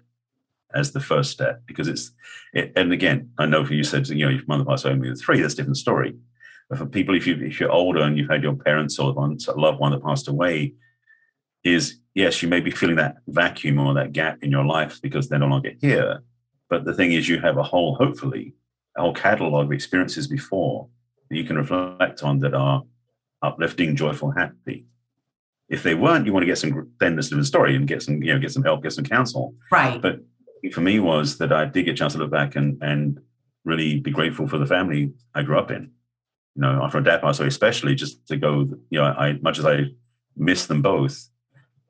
as 0.73 0.91
the 0.91 0.99
first 0.99 1.31
step 1.31 1.61
because 1.65 1.87
it's 1.87 2.11
it, 2.53 2.71
and 2.75 2.91
again 2.91 3.31
i 3.37 3.45
know 3.45 3.65
for 3.65 3.73
you 3.73 3.83
said 3.83 4.07
you 4.09 4.25
know 4.25 4.31
your 4.31 4.41
mother 4.47 4.65
passed 4.65 4.85
away 4.85 4.93
when 4.93 5.03
you 5.03 5.09
were 5.09 5.15
three 5.15 5.39
that's 5.39 5.53
a 5.53 5.57
different 5.57 5.77
story 5.77 6.13
but 6.69 6.77
for 6.77 6.85
people 6.85 7.15
if 7.15 7.25
you 7.25 7.35
if 7.41 7.59
you're 7.59 7.71
older 7.71 8.01
and 8.01 8.17
you've 8.17 8.29
had 8.29 8.43
your 8.43 8.55
parents 8.55 8.99
or 8.99 9.13
loved 9.13 9.79
one 9.79 9.91
that 9.91 10.03
passed 10.03 10.27
away 10.27 10.73
is 11.63 11.99
yes, 12.15 12.41
you 12.41 12.49
may 12.49 12.61
be 12.61 12.71
feeling 12.71 12.95
that 12.95 13.17
vacuum 13.27 13.77
or 13.77 13.93
that 13.93 14.13
gap 14.13 14.39
in 14.41 14.49
your 14.49 14.65
life 14.65 14.99
because 15.01 15.29
they're 15.29 15.37
no 15.37 15.47
longer 15.47 15.73
here. 15.79 16.23
But 16.69 16.85
the 16.85 16.93
thing 16.93 17.11
is, 17.11 17.29
you 17.29 17.39
have 17.41 17.57
a 17.57 17.63
whole, 17.63 17.95
hopefully, 17.95 18.55
a 18.97 19.01
whole 19.01 19.13
catalog 19.13 19.65
of 19.65 19.71
experiences 19.71 20.27
before 20.27 20.87
that 21.29 21.37
you 21.37 21.43
can 21.43 21.57
reflect 21.57 22.23
on 22.23 22.39
that 22.39 22.55
are 22.55 22.83
uplifting, 23.41 23.95
joyful, 23.95 24.31
happy. 24.31 24.85
If 25.67 25.83
they 25.83 25.93
weren't, 25.93 26.25
you 26.25 26.33
want 26.33 26.43
to 26.43 26.47
get 26.47 26.57
some 26.57 26.91
then 26.99 27.15
this 27.15 27.29
the 27.29 27.43
story 27.43 27.75
and 27.75 27.87
get 27.87 28.01
some, 28.01 28.23
you 28.23 28.33
know, 28.33 28.39
get 28.39 28.51
some 28.51 28.63
help, 28.63 28.81
get 28.81 28.93
some 28.93 29.05
counsel. 29.05 29.53
Right. 29.71 30.01
But 30.01 30.21
for 30.71 30.81
me 30.81 30.99
was 30.99 31.37
that 31.37 31.51
I 31.51 31.65
did 31.65 31.83
get 31.83 31.91
a 31.91 31.97
chance 31.97 32.13
to 32.13 32.19
look 32.19 32.31
back 32.31 32.55
and 32.55 32.81
and 32.81 33.19
really 33.63 33.99
be 33.99 34.11
grateful 34.11 34.47
for 34.47 34.59
the 34.59 34.65
family 34.65 35.11
I 35.33 35.41
grew 35.41 35.57
up 35.57 35.71
in. 35.71 35.91
You 36.55 36.61
know, 36.61 36.83
after 36.83 36.99
a 36.99 37.03
dad 37.03 37.21
passed 37.21 37.39
away, 37.39 37.47
especially 37.47 37.95
just 37.95 38.25
to 38.27 38.37
go, 38.37 38.61
you 38.89 38.99
know, 38.99 39.05
I 39.05 39.33
much 39.41 39.59
as 39.59 39.65
I 39.65 39.85
miss 40.37 40.67
them 40.67 40.81
both, 40.81 41.29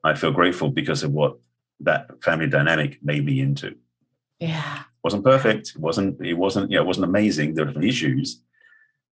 I 0.06 0.14
feel 0.14 0.32
grateful 0.32 0.70
because 0.70 1.04
of 1.04 1.12
what 1.12 1.38
that 1.80 2.24
family 2.24 2.48
dynamic 2.48 3.00
made 3.04 3.26
me 3.26 3.40
into. 3.40 3.76
Yeah. 4.40 4.80
It 4.80 5.04
wasn't 5.04 5.24
perfect. 5.24 5.74
It 5.76 5.82
wasn't, 5.82 6.24
it 6.24 6.36
wasn't, 6.36 6.70
you 6.70 6.78
know, 6.78 6.84
it 6.84 6.88
wasn't 6.88 7.06
amazing. 7.06 7.56
There 7.56 7.66
were 7.66 7.72
different 7.72 7.90
issues, 7.90 8.42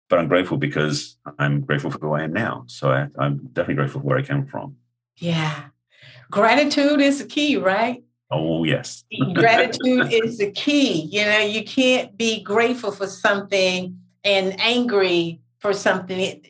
but 0.10 0.20
I'm 0.20 0.28
grateful 0.28 0.58
because 0.58 1.18
I'm 1.40 1.62
grateful 1.62 1.92
for 1.92 1.98
who 2.00 2.14
I 2.14 2.24
am 2.24 2.34
now. 2.34 2.66
So 2.68 2.92
I, 2.92 3.08
I'm 3.18 3.38
definitely 3.48 3.76
grateful 3.76 4.02
for 4.02 4.08
where 4.08 4.18
I 4.20 4.22
came 4.22 4.46
from. 4.46 4.76
Yeah. 5.18 5.66
Gratitude 6.30 7.02
is 7.02 7.20
the 7.20 7.26
key, 7.26 7.58
right? 7.58 8.04
Oh, 8.32 8.64
yes. 8.64 9.04
Gratitude 9.34 10.12
is 10.14 10.38
the 10.38 10.52
key. 10.52 11.02
You 11.12 11.26
know, 11.26 11.40
you 11.40 11.64
can't 11.64 12.16
be 12.18 12.44
grateful 12.44 12.92
for 12.92 13.08
something 13.08 14.00
and 14.24 14.60
angry 14.60 15.42
for 15.60 15.74
something. 15.74 16.46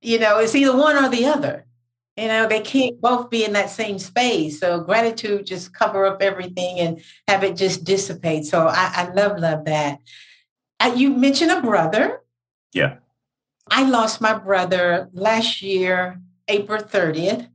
you 0.00 0.18
know, 0.18 0.38
it's 0.38 0.54
either 0.54 0.76
one 0.76 0.96
or 0.96 1.08
the 1.08 1.26
other. 1.26 1.64
You 2.18 2.26
know, 2.26 2.48
they 2.48 2.60
can't 2.60 3.00
both 3.00 3.30
be 3.30 3.44
in 3.44 3.52
that 3.52 3.70
same 3.70 3.96
space. 4.00 4.58
So 4.58 4.80
gratitude 4.80 5.46
just 5.46 5.72
cover 5.72 6.04
up 6.04 6.20
everything 6.20 6.80
and 6.80 7.00
have 7.28 7.44
it 7.44 7.56
just 7.56 7.84
dissipate. 7.84 8.44
So 8.44 8.66
I, 8.66 8.90
I 8.92 9.12
love, 9.12 9.38
love 9.38 9.66
that. 9.66 10.00
Uh, 10.80 10.92
you 10.96 11.10
mentioned 11.10 11.52
a 11.52 11.60
brother. 11.60 12.20
Yeah. 12.72 12.96
I 13.70 13.88
lost 13.88 14.20
my 14.20 14.36
brother 14.36 15.08
last 15.12 15.62
year, 15.62 16.20
April 16.48 16.82
30th. 16.82 17.48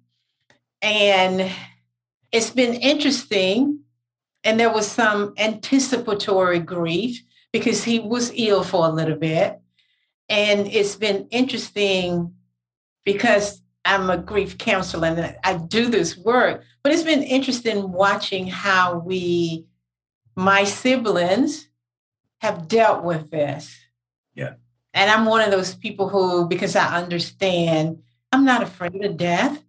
And 0.82 1.52
it's 2.32 2.52
been 2.52 2.76
interesting. 2.76 3.80
And 4.46 4.58
there 4.58 4.72
was 4.72 4.90
some 4.90 5.34
anticipatory 5.38 6.60
grief 6.60 7.22
because 7.52 7.84
he 7.84 8.00
was 8.00 8.32
ill 8.34 8.64
for 8.64 8.86
a 8.86 8.92
little 8.92 9.18
bit. 9.18 9.60
And 10.30 10.68
it's 10.68 10.96
been 10.96 11.28
interesting 11.32 12.34
because 13.04 13.63
I'm 13.86 14.10
a 14.10 14.18
grief 14.18 14.58
counselor 14.58 15.08
and 15.08 15.36
I 15.44 15.58
do 15.58 15.88
this 15.90 16.18
work, 16.18 16.64
but 16.84 16.94
it's 16.94 17.04
been 17.04 17.24
interesting 17.24 17.92
watching 17.92 18.48
how 18.48 19.00
we, 19.00 19.66
my 20.36 20.64
siblings, 20.64 21.68
have 22.40 22.68
dealt 22.68 23.04
with 23.04 23.30
this. 23.32 23.78
Yeah. 24.36 24.54
And 24.94 25.10
I'm 25.10 25.26
one 25.26 25.42
of 25.42 25.52
those 25.52 25.76
people 25.76 26.10
who, 26.10 26.48
because 26.48 26.76
I 26.76 26.98
understand, 26.98 28.02
I'm 28.32 28.46
not 28.46 28.64
afraid 28.64 29.04
of 29.04 29.18
death 29.18 29.64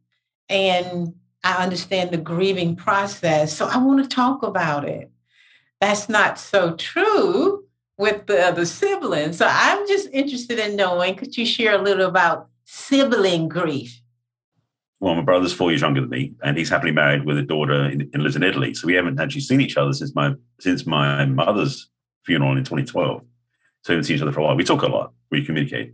and 0.48 1.14
I 1.42 1.62
understand 1.62 2.10
the 2.10 2.18
grieving 2.18 2.76
process. 2.76 3.56
So 3.56 3.66
I 3.66 3.78
want 3.78 4.02
to 4.02 4.14
talk 4.14 4.42
about 4.42 4.88
it. 4.88 5.10
That's 5.80 6.08
not 6.08 6.38
so 6.38 6.74
true 6.76 7.64
with 7.98 8.26
the 8.26 8.40
other 8.40 8.64
siblings. 8.64 9.38
So 9.38 9.46
I'm 9.48 9.86
just 9.86 10.08
interested 10.12 10.58
in 10.58 10.76
knowing 10.76 11.14
could 11.14 11.36
you 11.36 11.46
share 11.46 11.78
a 11.78 11.82
little 11.82 12.06
about 12.06 12.48
sibling 12.64 13.48
grief? 13.48 14.00
Well, 15.04 15.14
my 15.14 15.20
brother's 15.20 15.52
four 15.52 15.70
years 15.70 15.82
younger 15.82 16.00
than 16.00 16.08
me, 16.08 16.32
and 16.42 16.56
he's 16.56 16.70
happily 16.70 16.90
married 16.90 17.26
with 17.26 17.36
a 17.36 17.42
daughter 17.42 17.74
and 17.74 18.10
lives 18.14 18.36
in 18.36 18.42
Italy. 18.42 18.72
So 18.72 18.86
we 18.86 18.94
haven't 18.94 19.20
actually 19.20 19.42
seen 19.42 19.60
each 19.60 19.76
other 19.76 19.92
since 19.92 20.14
my 20.14 20.32
since 20.60 20.86
my 20.86 21.26
mother's 21.26 21.90
funeral 22.24 22.56
in 22.56 22.64
2012. 22.64 23.20
So 23.20 23.26
we 23.86 23.96
haven't 23.96 24.04
seen 24.04 24.16
each 24.16 24.22
other 24.22 24.32
for 24.32 24.40
a 24.40 24.44
while. 24.44 24.56
We 24.56 24.64
talk 24.64 24.80
a 24.80 24.86
lot. 24.86 25.12
We 25.30 25.44
communicate. 25.44 25.92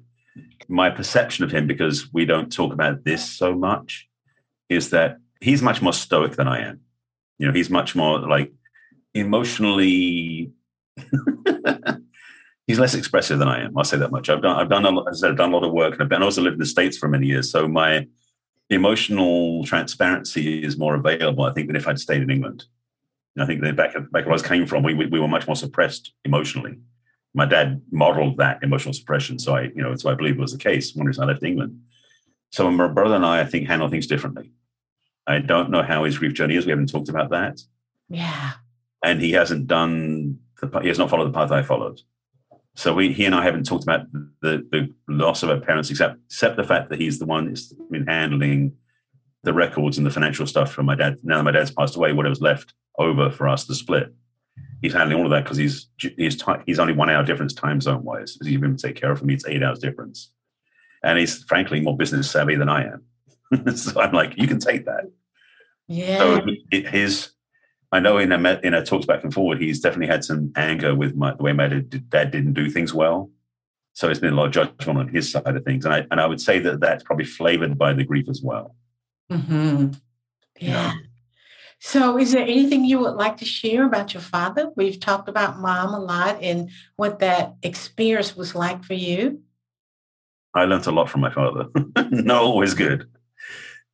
My 0.68 0.90
perception 0.90 1.44
of 1.44 1.50
him, 1.50 1.66
because 1.66 2.12
we 2.12 2.24
don't 2.24 2.52
talk 2.52 2.72
about 2.72 3.02
this 3.02 3.28
so 3.28 3.52
much, 3.52 4.08
is 4.68 4.90
that 4.90 5.16
he's 5.40 5.60
much 5.60 5.82
more 5.82 5.92
stoic 5.92 6.36
than 6.36 6.46
I 6.46 6.60
am. 6.60 6.78
You 7.38 7.48
know, 7.48 7.52
he's 7.52 7.68
much 7.68 7.96
more 7.96 8.20
like 8.20 8.52
emotionally. 9.12 10.52
he's 12.68 12.78
less 12.78 12.94
expressive 12.94 13.40
than 13.40 13.48
I 13.48 13.64
am. 13.64 13.76
I'll 13.76 13.82
say 13.82 13.96
that 13.96 14.12
much. 14.12 14.30
I've 14.30 14.42
done, 14.42 14.56
I've 14.56 14.70
done, 14.70 14.86
a 14.86 14.90
lot, 14.90 15.08
I 15.08 15.26
I've 15.26 15.36
done 15.36 15.50
a 15.50 15.56
lot 15.56 15.66
of 15.66 15.72
work, 15.72 15.94
and 15.94 16.02
I've 16.04 16.08
been, 16.08 16.22
also 16.22 16.42
lived 16.42 16.54
in 16.54 16.60
the 16.60 16.66
states 16.66 16.96
for 16.96 17.08
many 17.08 17.26
years. 17.26 17.50
So 17.50 17.66
my 17.66 18.06
emotional 18.70 19.64
transparency 19.64 20.62
is 20.64 20.78
more 20.78 20.94
available, 20.94 21.44
I 21.44 21.52
think, 21.52 21.66
than 21.66 21.76
if 21.76 21.86
I'd 21.88 21.98
stayed 21.98 22.22
in 22.22 22.30
England. 22.30 22.64
I 23.38 23.46
think 23.46 23.62
that 23.62 23.76
back, 23.76 23.94
back 23.94 24.24
where 24.24 24.30
I 24.30 24.32
was 24.32 24.42
came 24.42 24.66
from, 24.66 24.82
we, 24.82 24.94
we 24.94 25.20
were 25.20 25.28
much 25.28 25.46
more 25.46 25.56
suppressed 25.56 26.12
emotionally. 26.24 26.78
My 27.32 27.46
dad 27.46 27.80
modeled 27.90 28.36
that 28.38 28.62
emotional 28.62 28.92
suppression. 28.92 29.38
So 29.38 29.54
I, 29.54 29.62
you 29.62 29.82
know, 29.82 29.94
so 29.96 30.10
I 30.10 30.14
believe 30.14 30.36
it 30.36 30.40
was 30.40 30.52
the 30.52 30.58
case 30.58 30.94
when 30.94 31.06
I 31.08 31.24
left 31.24 31.42
England. 31.42 31.80
So 32.50 32.70
my 32.70 32.88
brother 32.88 33.14
and 33.14 33.24
I, 33.24 33.40
I 33.40 33.44
think, 33.44 33.68
handle 33.68 33.88
things 33.88 34.08
differently. 34.08 34.52
I 35.26 35.38
don't 35.38 35.70
know 35.70 35.82
how 35.82 36.04
his 36.04 36.18
grief 36.18 36.34
journey 36.34 36.56
is. 36.56 36.66
We 36.66 36.70
haven't 36.70 36.90
talked 36.90 37.08
about 37.08 37.30
that. 37.30 37.60
Yeah. 38.08 38.52
And 39.04 39.20
he 39.20 39.30
hasn't 39.32 39.68
done, 39.68 40.40
the, 40.60 40.80
he 40.80 40.88
has 40.88 40.98
not 40.98 41.08
followed 41.08 41.26
the 41.26 41.38
path 41.38 41.52
I 41.52 41.62
followed. 41.62 42.00
So 42.76 42.94
we, 42.94 43.12
he 43.12 43.24
and 43.24 43.34
I 43.34 43.42
haven't 43.42 43.64
talked 43.64 43.82
about 43.82 44.10
the, 44.40 44.64
the 44.70 44.92
loss 45.08 45.42
of 45.42 45.50
our 45.50 45.60
parents, 45.60 45.90
except 45.90 46.18
except 46.26 46.56
the 46.56 46.64
fact 46.64 46.88
that 46.90 47.00
he's 47.00 47.18
the 47.18 47.26
one 47.26 47.46
that's 47.46 47.72
been 47.90 48.06
handling 48.06 48.76
the 49.42 49.52
records 49.52 49.98
and 49.98 50.06
the 50.06 50.10
financial 50.10 50.46
stuff 50.46 50.72
from 50.72 50.86
my 50.86 50.94
dad. 50.94 51.18
Now 51.22 51.38
that 51.38 51.44
my 51.44 51.50
dad's 51.50 51.70
passed 51.70 51.96
away, 51.96 52.12
whatever's 52.12 52.40
left 52.40 52.74
over 52.98 53.30
for 53.30 53.48
us 53.48 53.66
to 53.66 53.74
split, 53.74 54.14
he's 54.82 54.92
handling 54.92 55.18
all 55.18 55.24
of 55.24 55.30
that 55.30 55.44
because 55.44 55.56
he's 55.56 55.88
he's 55.98 56.42
he's 56.66 56.78
only 56.78 56.92
one 56.92 57.10
hour 57.10 57.24
difference 57.24 57.54
time 57.54 57.80
zone 57.80 58.04
wise. 58.04 58.38
He's 58.40 58.52
even 58.52 58.76
take 58.76 58.96
care 58.96 59.10
of 59.10 59.22
me. 59.22 59.34
It's 59.34 59.46
eight 59.46 59.62
hours 59.62 59.78
difference, 59.78 60.30
and 61.02 61.18
he's 61.18 61.42
frankly 61.44 61.80
more 61.80 61.96
business 61.96 62.30
savvy 62.30 62.56
than 62.56 62.68
I 62.68 62.84
am. 62.84 63.74
so 63.76 64.00
I'm 64.00 64.12
like, 64.12 64.34
you 64.36 64.46
can 64.46 64.60
take 64.60 64.84
that. 64.86 65.10
Yeah. 65.88 66.18
So 66.18 66.46
his 66.70 67.30
I 67.92 67.98
know 67.98 68.18
in 68.18 68.32
a 68.32 68.60
in 68.62 68.74
a 68.74 68.84
talks 68.84 69.06
back 69.06 69.24
and 69.24 69.34
forward, 69.34 69.60
he's 69.60 69.80
definitely 69.80 70.06
had 70.06 70.24
some 70.24 70.52
anger 70.56 70.94
with 70.94 71.16
my, 71.16 71.34
the 71.34 71.42
way 71.42 71.52
my 71.52 71.68
dad 71.68 72.30
didn't 72.30 72.52
do 72.52 72.70
things 72.70 72.94
well. 72.94 73.30
So 73.94 74.08
it's 74.08 74.20
been 74.20 74.32
a 74.32 74.36
lot 74.36 74.46
of 74.46 74.52
judgment 74.52 74.98
on 74.98 75.08
his 75.08 75.30
side 75.30 75.56
of 75.56 75.64
things, 75.64 75.84
and 75.84 75.92
I 75.92 76.06
and 76.10 76.20
I 76.20 76.26
would 76.26 76.40
say 76.40 76.60
that 76.60 76.80
that's 76.80 77.02
probably 77.02 77.24
flavored 77.24 77.76
by 77.76 77.92
the 77.92 78.04
grief 78.04 78.28
as 78.28 78.40
well. 78.42 78.76
Mm-hmm. 79.30 79.92
Yeah. 80.60 80.92
So, 81.80 82.18
is 82.18 82.32
there 82.32 82.42
anything 82.42 82.84
you 82.84 83.00
would 83.00 83.14
like 83.14 83.38
to 83.38 83.44
share 83.44 83.86
about 83.86 84.12
your 84.12 84.20
father? 84.20 84.70
We've 84.76 85.00
talked 85.00 85.28
about 85.28 85.58
mom 85.58 85.94
a 85.94 85.98
lot 85.98 86.40
and 86.42 86.70
what 86.96 87.20
that 87.20 87.54
experience 87.62 88.36
was 88.36 88.54
like 88.54 88.84
for 88.84 88.94
you. 88.94 89.40
I 90.54 90.64
learned 90.64 90.86
a 90.86 90.90
lot 90.90 91.08
from 91.08 91.22
my 91.22 91.32
father. 91.32 91.68
Not 92.10 92.42
always 92.42 92.74
good 92.74 93.08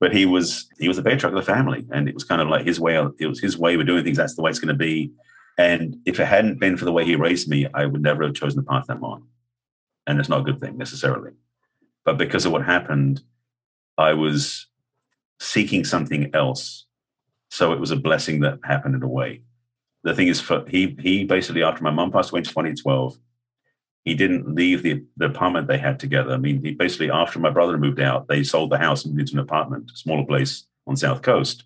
but 0.00 0.14
he 0.14 0.26
was 0.26 0.68
he 0.78 0.88
was 0.88 0.96
the 0.96 1.02
patriarch 1.02 1.34
of 1.34 1.44
the 1.44 1.52
family, 1.52 1.86
and 1.90 2.08
it 2.08 2.14
was 2.14 2.24
kind 2.24 2.42
of 2.42 2.48
like 2.48 2.66
his 2.66 2.78
way. 2.78 2.96
It 3.18 3.26
was 3.26 3.40
his 3.40 3.58
way 3.58 3.74
of 3.74 3.86
doing 3.86 4.04
things. 4.04 4.16
That's 4.16 4.34
the 4.34 4.42
way 4.42 4.50
it's 4.50 4.58
going 4.58 4.74
to 4.74 4.74
be. 4.74 5.12
And 5.58 5.96
if 6.04 6.20
it 6.20 6.26
hadn't 6.26 6.60
been 6.60 6.76
for 6.76 6.84
the 6.84 6.92
way 6.92 7.04
he 7.04 7.16
raised 7.16 7.48
me, 7.48 7.66
I 7.72 7.86
would 7.86 8.02
never 8.02 8.24
have 8.24 8.34
chosen 8.34 8.58
the 8.58 8.70
path 8.70 8.86
I'm 8.88 9.02
on. 9.02 9.26
And 10.06 10.20
it's 10.20 10.28
not 10.28 10.40
a 10.40 10.44
good 10.44 10.60
thing 10.60 10.76
necessarily, 10.76 11.32
but 12.04 12.18
because 12.18 12.44
of 12.44 12.52
what 12.52 12.64
happened, 12.64 13.22
I 13.96 14.12
was 14.12 14.66
seeking 15.40 15.84
something 15.84 16.30
else. 16.34 16.84
So 17.50 17.72
it 17.72 17.80
was 17.80 17.90
a 17.90 17.96
blessing 17.96 18.40
that 18.40 18.58
happened 18.64 18.94
in 18.94 19.02
a 19.02 19.08
way. 19.08 19.40
The 20.02 20.14
thing 20.14 20.28
is, 20.28 20.40
for 20.40 20.64
he 20.68 20.96
he 21.00 21.24
basically 21.24 21.62
after 21.62 21.82
my 21.82 21.90
mom 21.90 22.12
passed 22.12 22.30
away 22.30 22.40
in 22.40 22.44
2012, 22.44 23.16
he 24.06 24.14
didn't 24.14 24.54
leave 24.54 24.84
the, 24.84 25.02
the 25.16 25.26
apartment 25.26 25.66
they 25.66 25.78
had 25.78 25.98
together. 25.98 26.32
I 26.32 26.36
mean, 26.36 26.64
he 26.64 26.70
basically, 26.70 27.10
after 27.10 27.40
my 27.40 27.50
brother 27.50 27.76
moved 27.76 28.00
out, 28.00 28.28
they 28.28 28.44
sold 28.44 28.70
the 28.70 28.78
house 28.78 29.04
and 29.04 29.12
moved 29.14 29.30
into 29.30 29.40
an 29.40 29.44
apartment, 29.44 29.90
a 29.92 29.96
smaller 29.96 30.24
place 30.24 30.64
on 30.86 30.96
South 30.96 31.22
Coast. 31.22 31.64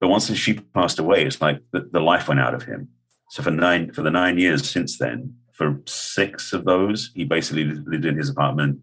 But 0.00 0.08
once 0.08 0.32
she 0.36 0.54
passed 0.54 1.00
away, 1.00 1.26
it's 1.26 1.40
like 1.40 1.60
the, 1.72 1.88
the 1.90 1.98
life 1.98 2.28
went 2.28 2.38
out 2.38 2.54
of 2.54 2.62
him. 2.62 2.88
So 3.30 3.42
for 3.42 3.50
nine 3.50 3.92
for 3.92 4.02
the 4.02 4.12
nine 4.12 4.38
years 4.38 4.70
since 4.70 4.96
then, 4.98 5.34
for 5.50 5.80
six 5.86 6.52
of 6.52 6.64
those, 6.64 7.10
he 7.16 7.24
basically 7.24 7.64
lived 7.64 8.04
in 8.04 8.16
his 8.16 8.28
apartment 8.28 8.78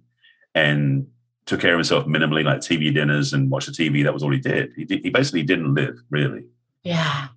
and 0.53 1.07
took 1.45 1.61
care 1.61 1.73
of 1.73 1.77
himself 1.77 2.05
minimally, 2.05 2.43
like 2.43 2.59
TV 2.59 2.93
dinners 2.93 3.31
and 3.31 3.49
watch 3.49 3.65
the 3.65 3.71
TV. 3.71 4.03
That 4.03 4.13
was 4.13 4.23
all 4.23 4.31
he 4.31 4.39
did. 4.39 4.73
He, 4.75 4.85
he 5.03 5.09
basically 5.09 5.43
didn't 5.43 5.73
live 5.73 5.99
really. 6.09 6.43
Yeah. 6.83 7.27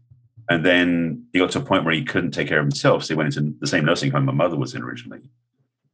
And 0.48 0.64
then 0.64 1.26
he 1.32 1.38
got 1.38 1.50
to 1.52 1.58
a 1.58 1.62
point 1.62 1.84
where 1.84 1.94
he 1.94 2.04
couldn't 2.04 2.30
take 2.30 2.48
care 2.48 2.60
of 2.60 2.64
himself. 2.64 3.04
So 3.04 3.14
he 3.14 3.18
went 3.18 3.36
into 3.36 3.54
the 3.58 3.66
same 3.66 3.84
nursing 3.84 4.12
home 4.12 4.26
my 4.26 4.32
mother 4.32 4.56
was 4.56 4.74
in 4.74 4.82
originally. 4.82 5.22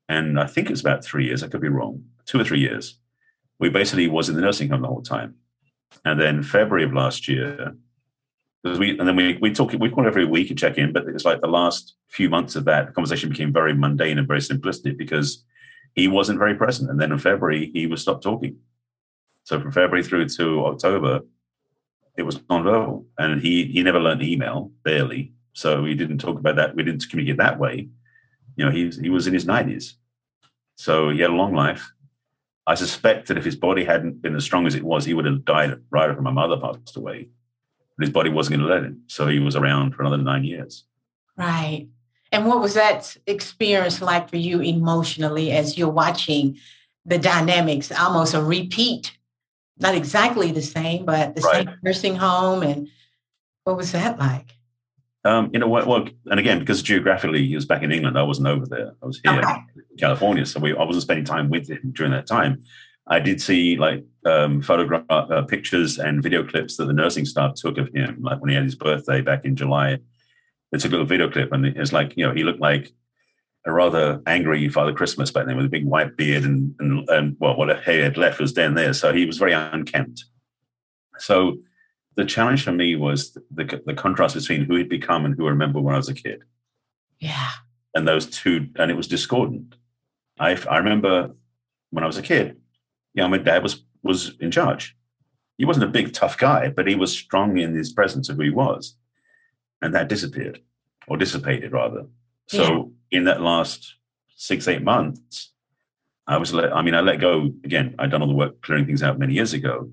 And 0.08 0.38
I 0.38 0.46
think 0.46 0.66
it 0.66 0.72
was 0.72 0.80
about 0.80 1.04
three 1.04 1.26
years, 1.26 1.42
I 1.42 1.48
could 1.48 1.60
be 1.60 1.68
wrong, 1.68 2.04
two 2.26 2.38
or 2.38 2.44
three 2.44 2.60
years. 2.60 2.98
We 3.58 3.70
basically 3.70 4.08
was 4.08 4.28
in 4.28 4.34
the 4.34 4.42
nursing 4.42 4.68
home 4.68 4.82
the 4.82 4.88
whole 4.88 5.02
time. 5.02 5.36
And 6.04 6.20
then 6.20 6.42
February 6.42 6.84
of 6.84 6.92
last 6.92 7.28
year, 7.28 7.74
we 8.64 8.98
and 8.98 9.08
then 9.08 9.16
we 9.16 9.38
we 9.40 9.52
talk 9.52 9.72
we 9.72 9.90
call 9.90 10.06
every 10.06 10.24
week 10.24 10.50
and 10.50 10.58
check 10.58 10.78
in, 10.78 10.92
but 10.92 11.06
it's 11.08 11.24
like 11.24 11.40
the 11.40 11.48
last 11.48 11.94
few 12.08 12.30
months 12.30 12.54
of 12.54 12.64
that 12.64 12.94
conversation 12.94 13.30
became 13.30 13.52
very 13.52 13.74
mundane 13.74 14.18
and 14.18 14.28
very 14.28 14.40
simplistic 14.40 14.96
because 14.96 15.44
he 15.94 16.08
wasn't 16.08 16.38
very 16.38 16.54
present. 16.54 16.90
And 16.90 17.00
then 17.00 17.12
in 17.12 17.18
February 17.18 17.70
he 17.72 17.86
was 17.86 18.02
stopped 18.02 18.22
talking. 18.22 18.58
So 19.44 19.60
from 19.60 19.72
February 19.72 20.04
through 20.04 20.28
to 20.28 20.64
October, 20.66 21.20
it 22.16 22.22
was 22.22 22.38
nonverbal, 22.38 23.04
and 23.18 23.40
he 23.40 23.64
he 23.64 23.82
never 23.82 24.00
learned 24.00 24.22
email 24.22 24.70
barely, 24.84 25.32
so 25.52 25.82
we 25.82 25.94
didn't 25.94 26.18
talk 26.18 26.38
about 26.38 26.56
that. 26.56 26.74
We 26.74 26.82
didn't 26.82 27.08
communicate 27.08 27.38
that 27.38 27.58
way. 27.58 27.88
You 28.56 28.64
know, 28.64 28.70
he 28.70 28.90
he 28.90 29.10
was 29.10 29.26
in 29.26 29.34
his 29.34 29.46
nineties, 29.46 29.96
so 30.76 31.10
he 31.10 31.20
had 31.20 31.30
a 31.30 31.34
long 31.34 31.54
life. 31.54 31.90
I 32.66 32.74
suspect 32.74 33.28
that 33.28 33.38
if 33.38 33.44
his 33.44 33.56
body 33.56 33.84
hadn't 33.84 34.22
been 34.22 34.36
as 34.36 34.44
strong 34.44 34.66
as 34.66 34.74
it 34.74 34.84
was, 34.84 35.04
he 35.04 35.14
would 35.14 35.24
have 35.24 35.44
died 35.44 35.80
right 35.90 36.08
after 36.08 36.22
my 36.22 36.30
mother 36.30 36.56
passed 36.56 36.96
away. 36.96 37.28
But 37.96 38.06
his 38.06 38.12
body 38.12 38.30
wasn't 38.30 38.58
going 38.58 38.68
to 38.68 38.74
let 38.74 38.84
him, 38.84 39.02
so 39.06 39.26
he 39.26 39.38
was 39.38 39.56
around 39.56 39.94
for 39.94 40.02
another 40.02 40.22
nine 40.22 40.44
years. 40.44 40.84
Right. 41.36 41.88
And 42.30 42.46
what 42.46 42.60
was 42.60 42.74
that 42.74 43.16
experience 43.26 44.00
like 44.00 44.30
for 44.30 44.38
you 44.38 44.60
emotionally 44.60 45.50
as 45.50 45.76
you're 45.76 45.90
watching 45.90 46.58
the 47.04 47.18
dynamics, 47.18 47.92
almost 47.92 48.32
a 48.32 48.42
repeat 48.42 49.16
not 49.82 49.94
exactly 49.94 50.52
the 50.52 50.62
same, 50.62 51.04
but 51.04 51.34
the 51.34 51.42
right. 51.42 51.66
same 51.66 51.76
nursing 51.82 52.16
home. 52.16 52.62
And 52.62 52.88
what 53.64 53.76
was 53.76 53.92
that 53.92 54.18
like? 54.18 54.52
Um, 55.24 55.50
you 55.52 55.60
know 55.60 55.68
what? 55.68 55.86
Well, 55.86 56.08
and 56.26 56.40
again, 56.40 56.58
because 56.58 56.82
geographically 56.82 57.46
he 57.46 57.54
was 57.54 57.64
back 57.64 57.82
in 57.82 57.92
England, 57.92 58.18
I 58.18 58.22
wasn't 58.22 58.48
over 58.48 58.66
there. 58.66 58.92
I 59.02 59.06
was 59.06 59.20
here 59.22 59.32
okay. 59.32 59.54
in 59.90 59.96
California, 59.98 60.44
so 60.46 60.58
we, 60.58 60.74
I 60.74 60.82
wasn't 60.82 61.02
spending 61.02 61.24
time 61.24 61.48
with 61.48 61.68
him 61.68 61.92
during 61.92 62.12
that 62.12 62.26
time. 62.26 62.62
I 63.06 63.20
did 63.20 63.40
see 63.40 63.76
like 63.76 64.04
um, 64.26 64.62
photograph 64.62 65.04
uh, 65.08 65.42
pictures 65.42 65.98
and 65.98 66.22
video 66.22 66.44
clips 66.44 66.76
that 66.76 66.86
the 66.86 66.92
nursing 66.92 67.24
staff 67.24 67.54
took 67.54 67.78
of 67.78 67.88
him, 67.94 68.18
like 68.20 68.40
when 68.40 68.50
he 68.50 68.54
had 68.54 68.64
his 68.64 68.74
birthday 68.74 69.20
back 69.20 69.44
in 69.44 69.54
July. 69.56 69.98
They 70.70 70.78
took 70.78 70.90
a 70.90 70.94
little 70.94 71.06
video 71.06 71.30
clip, 71.30 71.52
and 71.52 71.66
it's 71.66 71.92
like 71.92 72.14
you 72.16 72.26
know 72.26 72.32
he 72.32 72.44
looked 72.44 72.60
like 72.60 72.92
a 73.64 73.72
rather 73.72 74.20
angry 74.26 74.68
Father 74.68 74.92
Christmas 74.92 75.30
back 75.30 75.46
then 75.46 75.56
with 75.56 75.66
a 75.66 75.70
big 75.70 75.86
white 75.86 76.16
beard 76.16 76.44
and, 76.44 76.74
and, 76.80 77.08
and 77.08 77.36
well, 77.38 77.56
what 77.56 77.68
hair 77.84 77.96
he 77.96 78.00
had 78.00 78.16
left 78.16 78.40
was 78.40 78.52
down 78.52 78.74
there. 78.74 78.92
So 78.92 79.12
he 79.12 79.24
was 79.24 79.38
very 79.38 79.52
unkempt. 79.52 80.24
So 81.18 81.58
the 82.16 82.24
challenge 82.24 82.64
for 82.64 82.72
me 82.72 82.96
was 82.96 83.36
the, 83.50 83.80
the 83.86 83.94
contrast 83.94 84.34
between 84.34 84.64
who 84.64 84.76
he'd 84.76 84.88
become 84.88 85.24
and 85.24 85.34
who 85.36 85.46
I 85.46 85.50
remember 85.50 85.80
when 85.80 85.94
I 85.94 85.98
was 85.98 86.08
a 86.08 86.14
kid. 86.14 86.42
Yeah. 87.18 87.50
And 87.94 88.08
those 88.08 88.26
two, 88.26 88.68
and 88.76 88.90
it 88.90 88.96
was 88.96 89.06
discordant. 89.06 89.76
I, 90.38 90.58
I 90.68 90.78
remember 90.78 91.30
when 91.90 92.02
I 92.02 92.08
was 92.08 92.16
a 92.16 92.22
kid, 92.22 92.56
you 93.14 93.22
know, 93.22 93.28
my 93.28 93.38
dad 93.38 93.62
was 93.62 93.84
was 94.02 94.32
in 94.40 94.50
charge. 94.50 94.96
He 95.58 95.64
wasn't 95.64 95.84
a 95.84 95.90
big, 95.90 96.12
tough 96.12 96.36
guy, 96.36 96.70
but 96.70 96.88
he 96.88 96.94
was 96.94 97.16
strong 97.16 97.58
in 97.58 97.74
his 97.74 97.92
presence 97.92 98.28
of 98.28 98.36
who 98.36 98.42
he 98.42 98.50
was. 98.50 98.96
And 99.80 99.94
that 99.94 100.08
disappeared, 100.08 100.60
or 101.06 101.16
dissipated 101.16 101.72
rather. 101.72 102.06
So 102.48 102.62
yeah. 102.62 102.82
In 103.12 103.24
that 103.24 103.40
last 103.40 103.94
six, 104.36 104.66
eight 104.66 104.82
months, 104.82 105.52
I 106.26 106.38
was 106.38 106.52
let, 106.52 106.74
I 106.74 106.82
mean, 106.82 106.94
I 106.94 107.00
let 107.00 107.20
go 107.20 107.52
again. 107.62 107.94
I'd 107.98 108.10
done 108.10 108.22
all 108.22 108.28
the 108.28 108.34
work 108.34 108.62
clearing 108.62 108.86
things 108.86 109.02
out 109.02 109.18
many 109.18 109.34
years 109.34 109.52
ago. 109.52 109.90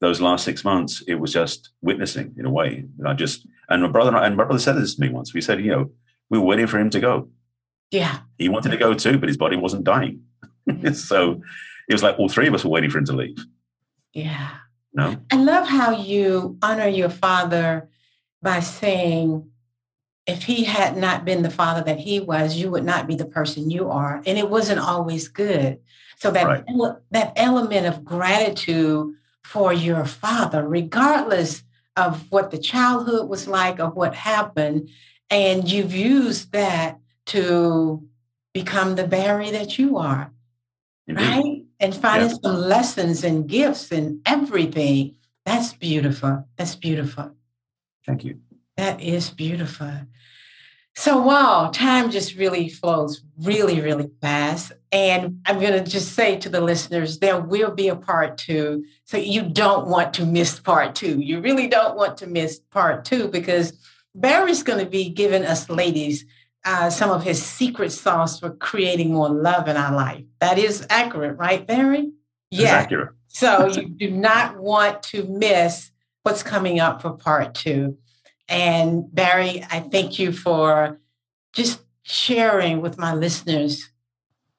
Those 0.00 0.20
last 0.20 0.44
six 0.44 0.64
months, 0.64 1.02
it 1.08 1.14
was 1.14 1.32
just 1.32 1.70
witnessing 1.80 2.34
in 2.36 2.44
a 2.44 2.50
way. 2.50 2.84
And 2.98 3.08
I 3.08 3.14
just, 3.14 3.46
and 3.68 3.82
my 3.82 3.88
brother 3.88 4.14
and 4.14 4.36
my 4.36 4.44
brother 4.44 4.58
said 4.58 4.76
this 4.76 4.94
to 4.94 5.00
me 5.00 5.08
once. 5.08 5.32
We 5.32 5.40
said, 5.40 5.60
you 5.64 5.70
know, 5.70 5.90
we 6.28 6.38
were 6.38 6.44
waiting 6.44 6.66
for 6.66 6.78
him 6.78 6.90
to 6.90 7.00
go. 7.00 7.28
Yeah. 7.90 8.20
He 8.38 8.48
wanted 8.48 8.70
to 8.70 8.76
go 8.76 8.92
too, 8.92 9.18
but 9.18 9.28
his 9.28 9.38
body 9.38 9.56
wasn't 9.56 9.84
dying. 9.84 10.22
Mm-hmm. 10.68 10.92
so 10.92 11.40
it 11.88 11.94
was 11.94 12.02
like 12.02 12.18
all 12.18 12.28
three 12.28 12.46
of 12.46 12.54
us 12.54 12.64
were 12.64 12.70
waiting 12.70 12.90
for 12.90 12.98
him 12.98 13.06
to 13.06 13.12
leave. 13.12 13.38
Yeah. 14.12 14.50
No. 14.92 15.16
I 15.32 15.36
love 15.36 15.66
how 15.66 15.92
you 15.92 16.58
honor 16.62 16.88
your 16.88 17.08
father 17.08 17.88
by 18.42 18.60
saying, 18.60 19.50
if 20.26 20.44
he 20.44 20.64
had 20.64 20.96
not 20.96 21.24
been 21.24 21.42
the 21.42 21.50
father 21.50 21.82
that 21.84 21.98
he 21.98 22.20
was, 22.20 22.56
you 22.56 22.70
would 22.70 22.84
not 22.84 23.06
be 23.06 23.14
the 23.14 23.26
person 23.26 23.70
you 23.70 23.90
are. 23.90 24.22
And 24.26 24.38
it 24.38 24.48
wasn't 24.48 24.80
always 24.80 25.28
good. 25.28 25.80
So 26.16 26.30
that 26.30 26.46
right. 26.46 26.64
ele- 26.68 27.02
that 27.10 27.32
element 27.36 27.86
of 27.86 28.04
gratitude 28.04 29.14
for 29.42 29.72
your 29.72 30.06
father, 30.06 30.66
regardless 30.66 31.62
of 31.96 32.30
what 32.30 32.50
the 32.50 32.58
childhood 32.58 33.28
was 33.28 33.46
like 33.46 33.78
or 33.78 33.90
what 33.90 34.14
happened, 34.14 34.88
and 35.30 35.70
you've 35.70 35.94
used 35.94 36.52
that 36.52 36.98
to 37.26 38.06
become 38.54 38.94
the 38.94 39.06
Barry 39.06 39.50
that 39.50 39.78
you 39.78 39.98
are, 39.98 40.32
Indeed. 41.06 41.22
right? 41.22 41.62
And 41.80 41.94
finding 41.94 42.30
some 42.30 42.56
lessons 42.56 43.24
and 43.24 43.48
gifts 43.48 43.92
and 43.92 44.20
everything. 44.24 45.16
That's 45.44 45.74
beautiful. 45.74 46.46
That's 46.56 46.76
beautiful. 46.76 47.34
Thank 48.06 48.24
you. 48.24 48.40
That 48.76 49.00
is 49.00 49.30
beautiful. 49.30 49.92
So, 50.96 51.20
wow, 51.20 51.70
time 51.72 52.10
just 52.10 52.36
really 52.36 52.68
flows 52.68 53.22
really, 53.40 53.80
really 53.80 54.10
fast. 54.20 54.72
And 54.92 55.40
I'm 55.44 55.58
going 55.58 55.72
to 55.72 55.82
just 55.82 56.12
say 56.12 56.38
to 56.38 56.48
the 56.48 56.60
listeners, 56.60 57.18
there 57.18 57.40
will 57.40 57.72
be 57.72 57.88
a 57.88 57.96
part 57.96 58.38
two. 58.38 58.84
So, 59.04 59.16
you 59.16 59.42
don't 59.42 59.88
want 59.88 60.14
to 60.14 60.26
miss 60.26 60.60
part 60.60 60.94
two. 60.94 61.18
You 61.20 61.40
really 61.40 61.66
don't 61.66 61.96
want 61.96 62.16
to 62.18 62.28
miss 62.28 62.60
part 62.70 63.04
two 63.04 63.26
because 63.28 63.72
Barry's 64.14 64.62
going 64.62 64.84
to 64.84 64.90
be 64.90 65.08
giving 65.08 65.44
us 65.44 65.68
ladies 65.68 66.24
uh, 66.64 66.90
some 66.90 67.10
of 67.10 67.24
his 67.24 67.44
secret 67.44 67.90
sauce 67.90 68.38
for 68.38 68.50
creating 68.50 69.12
more 69.12 69.28
love 69.28 69.66
in 69.66 69.76
our 69.76 69.94
life. 69.94 70.24
That 70.38 70.58
is 70.58 70.86
accurate, 70.88 71.36
right, 71.36 71.66
Barry? 71.66 72.12
Yeah. 72.50 72.70
accurate. 72.70 73.14
so, 73.26 73.66
you 73.66 73.88
do 73.88 74.10
not 74.12 74.58
want 74.58 75.02
to 75.04 75.24
miss 75.24 75.90
what's 76.22 76.44
coming 76.44 76.78
up 76.78 77.02
for 77.02 77.10
part 77.10 77.54
two. 77.54 77.98
And 78.48 79.12
Barry, 79.14 79.64
I 79.70 79.80
thank 79.80 80.18
you 80.18 80.32
for 80.32 81.00
just 81.52 81.80
sharing 82.02 82.80
with 82.80 82.98
my 82.98 83.14
listeners 83.14 83.90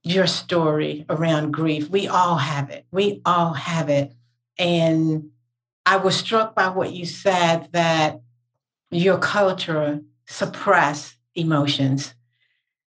your 0.03 0.27
story 0.27 1.05
around 1.09 1.51
grief. 1.51 1.89
We 1.89 2.07
all 2.07 2.37
have 2.37 2.69
it. 2.69 2.85
We 2.91 3.21
all 3.25 3.53
have 3.53 3.89
it. 3.89 4.13
And 4.57 5.31
I 5.85 5.97
was 5.97 6.15
struck 6.15 6.55
by 6.55 6.69
what 6.69 6.93
you 6.93 7.05
said 7.05 7.69
that 7.71 8.21
your 8.91 9.17
culture 9.17 10.01
suppress 10.27 11.15
emotions. 11.35 12.13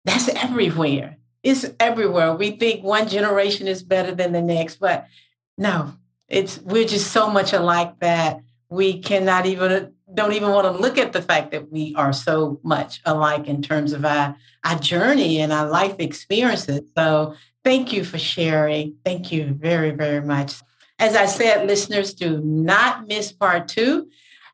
That's 0.04 0.28
everywhere. 0.28 1.18
It's 1.42 1.66
everywhere. 1.78 2.34
We 2.34 2.52
think 2.52 2.84
one 2.84 3.08
generation 3.08 3.68
is 3.68 3.82
better 3.82 4.14
than 4.14 4.32
the 4.32 4.42
next, 4.42 4.76
but 4.76 5.06
no, 5.56 5.94
it's 6.28 6.58
we're 6.60 6.86
just 6.86 7.10
so 7.12 7.30
much 7.30 7.52
alike 7.52 7.98
that 8.00 8.40
we 8.68 9.00
cannot 9.00 9.46
even 9.46 9.94
don't 10.14 10.32
even 10.32 10.50
want 10.50 10.66
to 10.66 10.82
look 10.82 10.98
at 10.98 11.12
the 11.12 11.22
fact 11.22 11.50
that 11.52 11.70
we 11.70 11.94
are 11.96 12.12
so 12.12 12.60
much 12.62 13.00
alike 13.04 13.46
in 13.46 13.62
terms 13.62 13.92
of 13.92 14.04
our, 14.04 14.36
our 14.64 14.78
journey 14.78 15.40
and 15.40 15.52
our 15.52 15.68
life 15.68 15.96
experiences. 15.98 16.82
So 16.96 17.34
thank 17.64 17.92
you 17.92 18.04
for 18.04 18.18
sharing. 18.18 18.96
Thank 19.04 19.32
you 19.32 19.54
very, 19.54 19.90
very 19.90 20.22
much. 20.22 20.54
As 20.98 21.16
I 21.16 21.26
said, 21.26 21.66
listeners, 21.66 22.14
do 22.14 22.40
not 22.42 23.08
miss 23.08 23.32
part 23.32 23.68
two. 23.68 24.08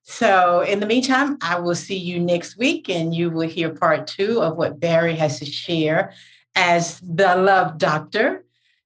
So, 0.09 0.61
in 0.61 0.79
the 0.79 0.87
meantime, 0.87 1.37
I 1.42 1.59
will 1.59 1.75
see 1.75 1.97
you 1.97 2.21
next 2.21 2.57
week 2.57 2.88
and 2.88 3.12
you 3.12 3.29
will 3.29 3.49
hear 3.49 3.71
part 3.71 4.07
two 4.07 4.40
of 4.40 4.57
what 4.57 4.79
Barry 4.79 5.16
has 5.16 5.40
to 5.40 5.45
share 5.45 6.12
as 6.55 7.01
the 7.01 7.35
love 7.35 7.79
doctor. 7.79 8.45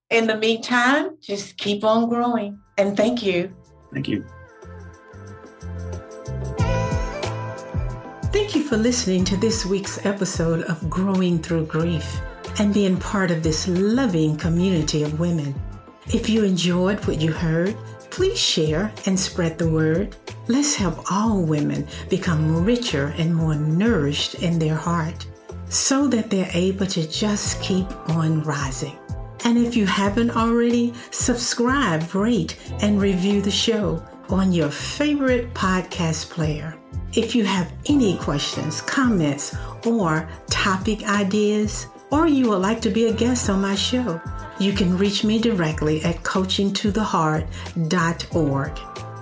In 0.08 0.26
the 0.26 0.36
meantime, 0.38 1.18
just 1.20 1.58
keep 1.58 1.84
on 1.84 2.08
growing. 2.08 2.58
And 2.78 2.96
thank 2.96 3.22
you. 3.22 3.54
Thank 3.92 4.08
you. 4.08 4.24
Thank 8.32 8.54
you 8.54 8.62
for 8.62 8.76
listening 8.76 9.24
to 9.24 9.36
this 9.36 9.66
week's 9.66 10.06
episode 10.06 10.62
of 10.66 10.88
Growing 10.88 11.40
Through 11.40 11.66
Grief 11.66 12.20
and 12.60 12.72
being 12.72 12.96
part 12.96 13.32
of 13.32 13.42
this 13.42 13.66
loving 13.66 14.36
community 14.36 15.02
of 15.02 15.18
women. 15.18 15.52
If 16.14 16.28
you 16.28 16.44
enjoyed 16.44 17.04
what 17.06 17.20
you 17.20 17.32
heard, 17.32 17.76
please 18.10 18.38
share 18.38 18.92
and 19.06 19.18
spread 19.18 19.58
the 19.58 19.68
word. 19.68 20.14
Let's 20.46 20.76
help 20.76 21.10
all 21.10 21.42
women 21.42 21.88
become 22.08 22.64
richer 22.64 23.12
and 23.18 23.34
more 23.34 23.56
nourished 23.56 24.34
in 24.34 24.60
their 24.60 24.76
heart 24.76 25.26
so 25.68 26.06
that 26.06 26.30
they're 26.30 26.50
able 26.54 26.86
to 26.86 27.08
just 27.08 27.60
keep 27.60 27.90
on 28.10 28.44
rising. 28.44 28.96
And 29.44 29.58
if 29.58 29.76
you 29.76 29.86
haven't 29.86 30.36
already, 30.36 30.94
subscribe, 31.10 32.14
rate, 32.14 32.56
and 32.80 33.00
review 33.00 33.42
the 33.42 33.50
show 33.50 34.00
on 34.28 34.52
your 34.52 34.70
favorite 34.70 35.52
podcast 35.52 36.30
player. 36.30 36.79
If 37.14 37.34
you 37.34 37.44
have 37.44 37.72
any 37.86 38.16
questions, 38.18 38.82
comments, 38.82 39.56
or 39.84 40.28
topic 40.48 41.02
ideas, 41.08 41.88
or 42.12 42.28
you 42.28 42.50
would 42.50 42.62
like 42.62 42.80
to 42.82 42.90
be 42.90 43.06
a 43.06 43.12
guest 43.12 43.50
on 43.50 43.62
my 43.62 43.74
show, 43.74 44.20
you 44.60 44.72
can 44.72 44.96
reach 44.96 45.24
me 45.24 45.40
directly 45.40 46.04
at 46.04 46.22
coachingtotheheart.org. 46.22 48.78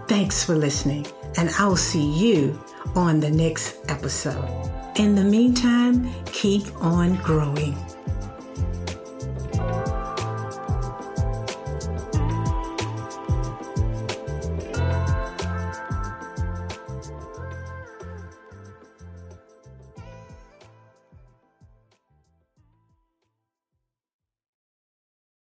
Thanks 0.07 0.45
for 0.45 0.55
listening, 0.55 1.07
and 1.37 1.49
I'll 1.59 1.77
see 1.77 2.13
you 2.13 2.63
on 2.95 3.21
the 3.21 3.31
next 3.31 3.79
episode. 3.89 4.71
In 4.97 5.15
the 5.15 5.25
meantime, 5.25 6.11
keep 6.27 6.67
on 6.83 7.17
growing. 7.17 7.75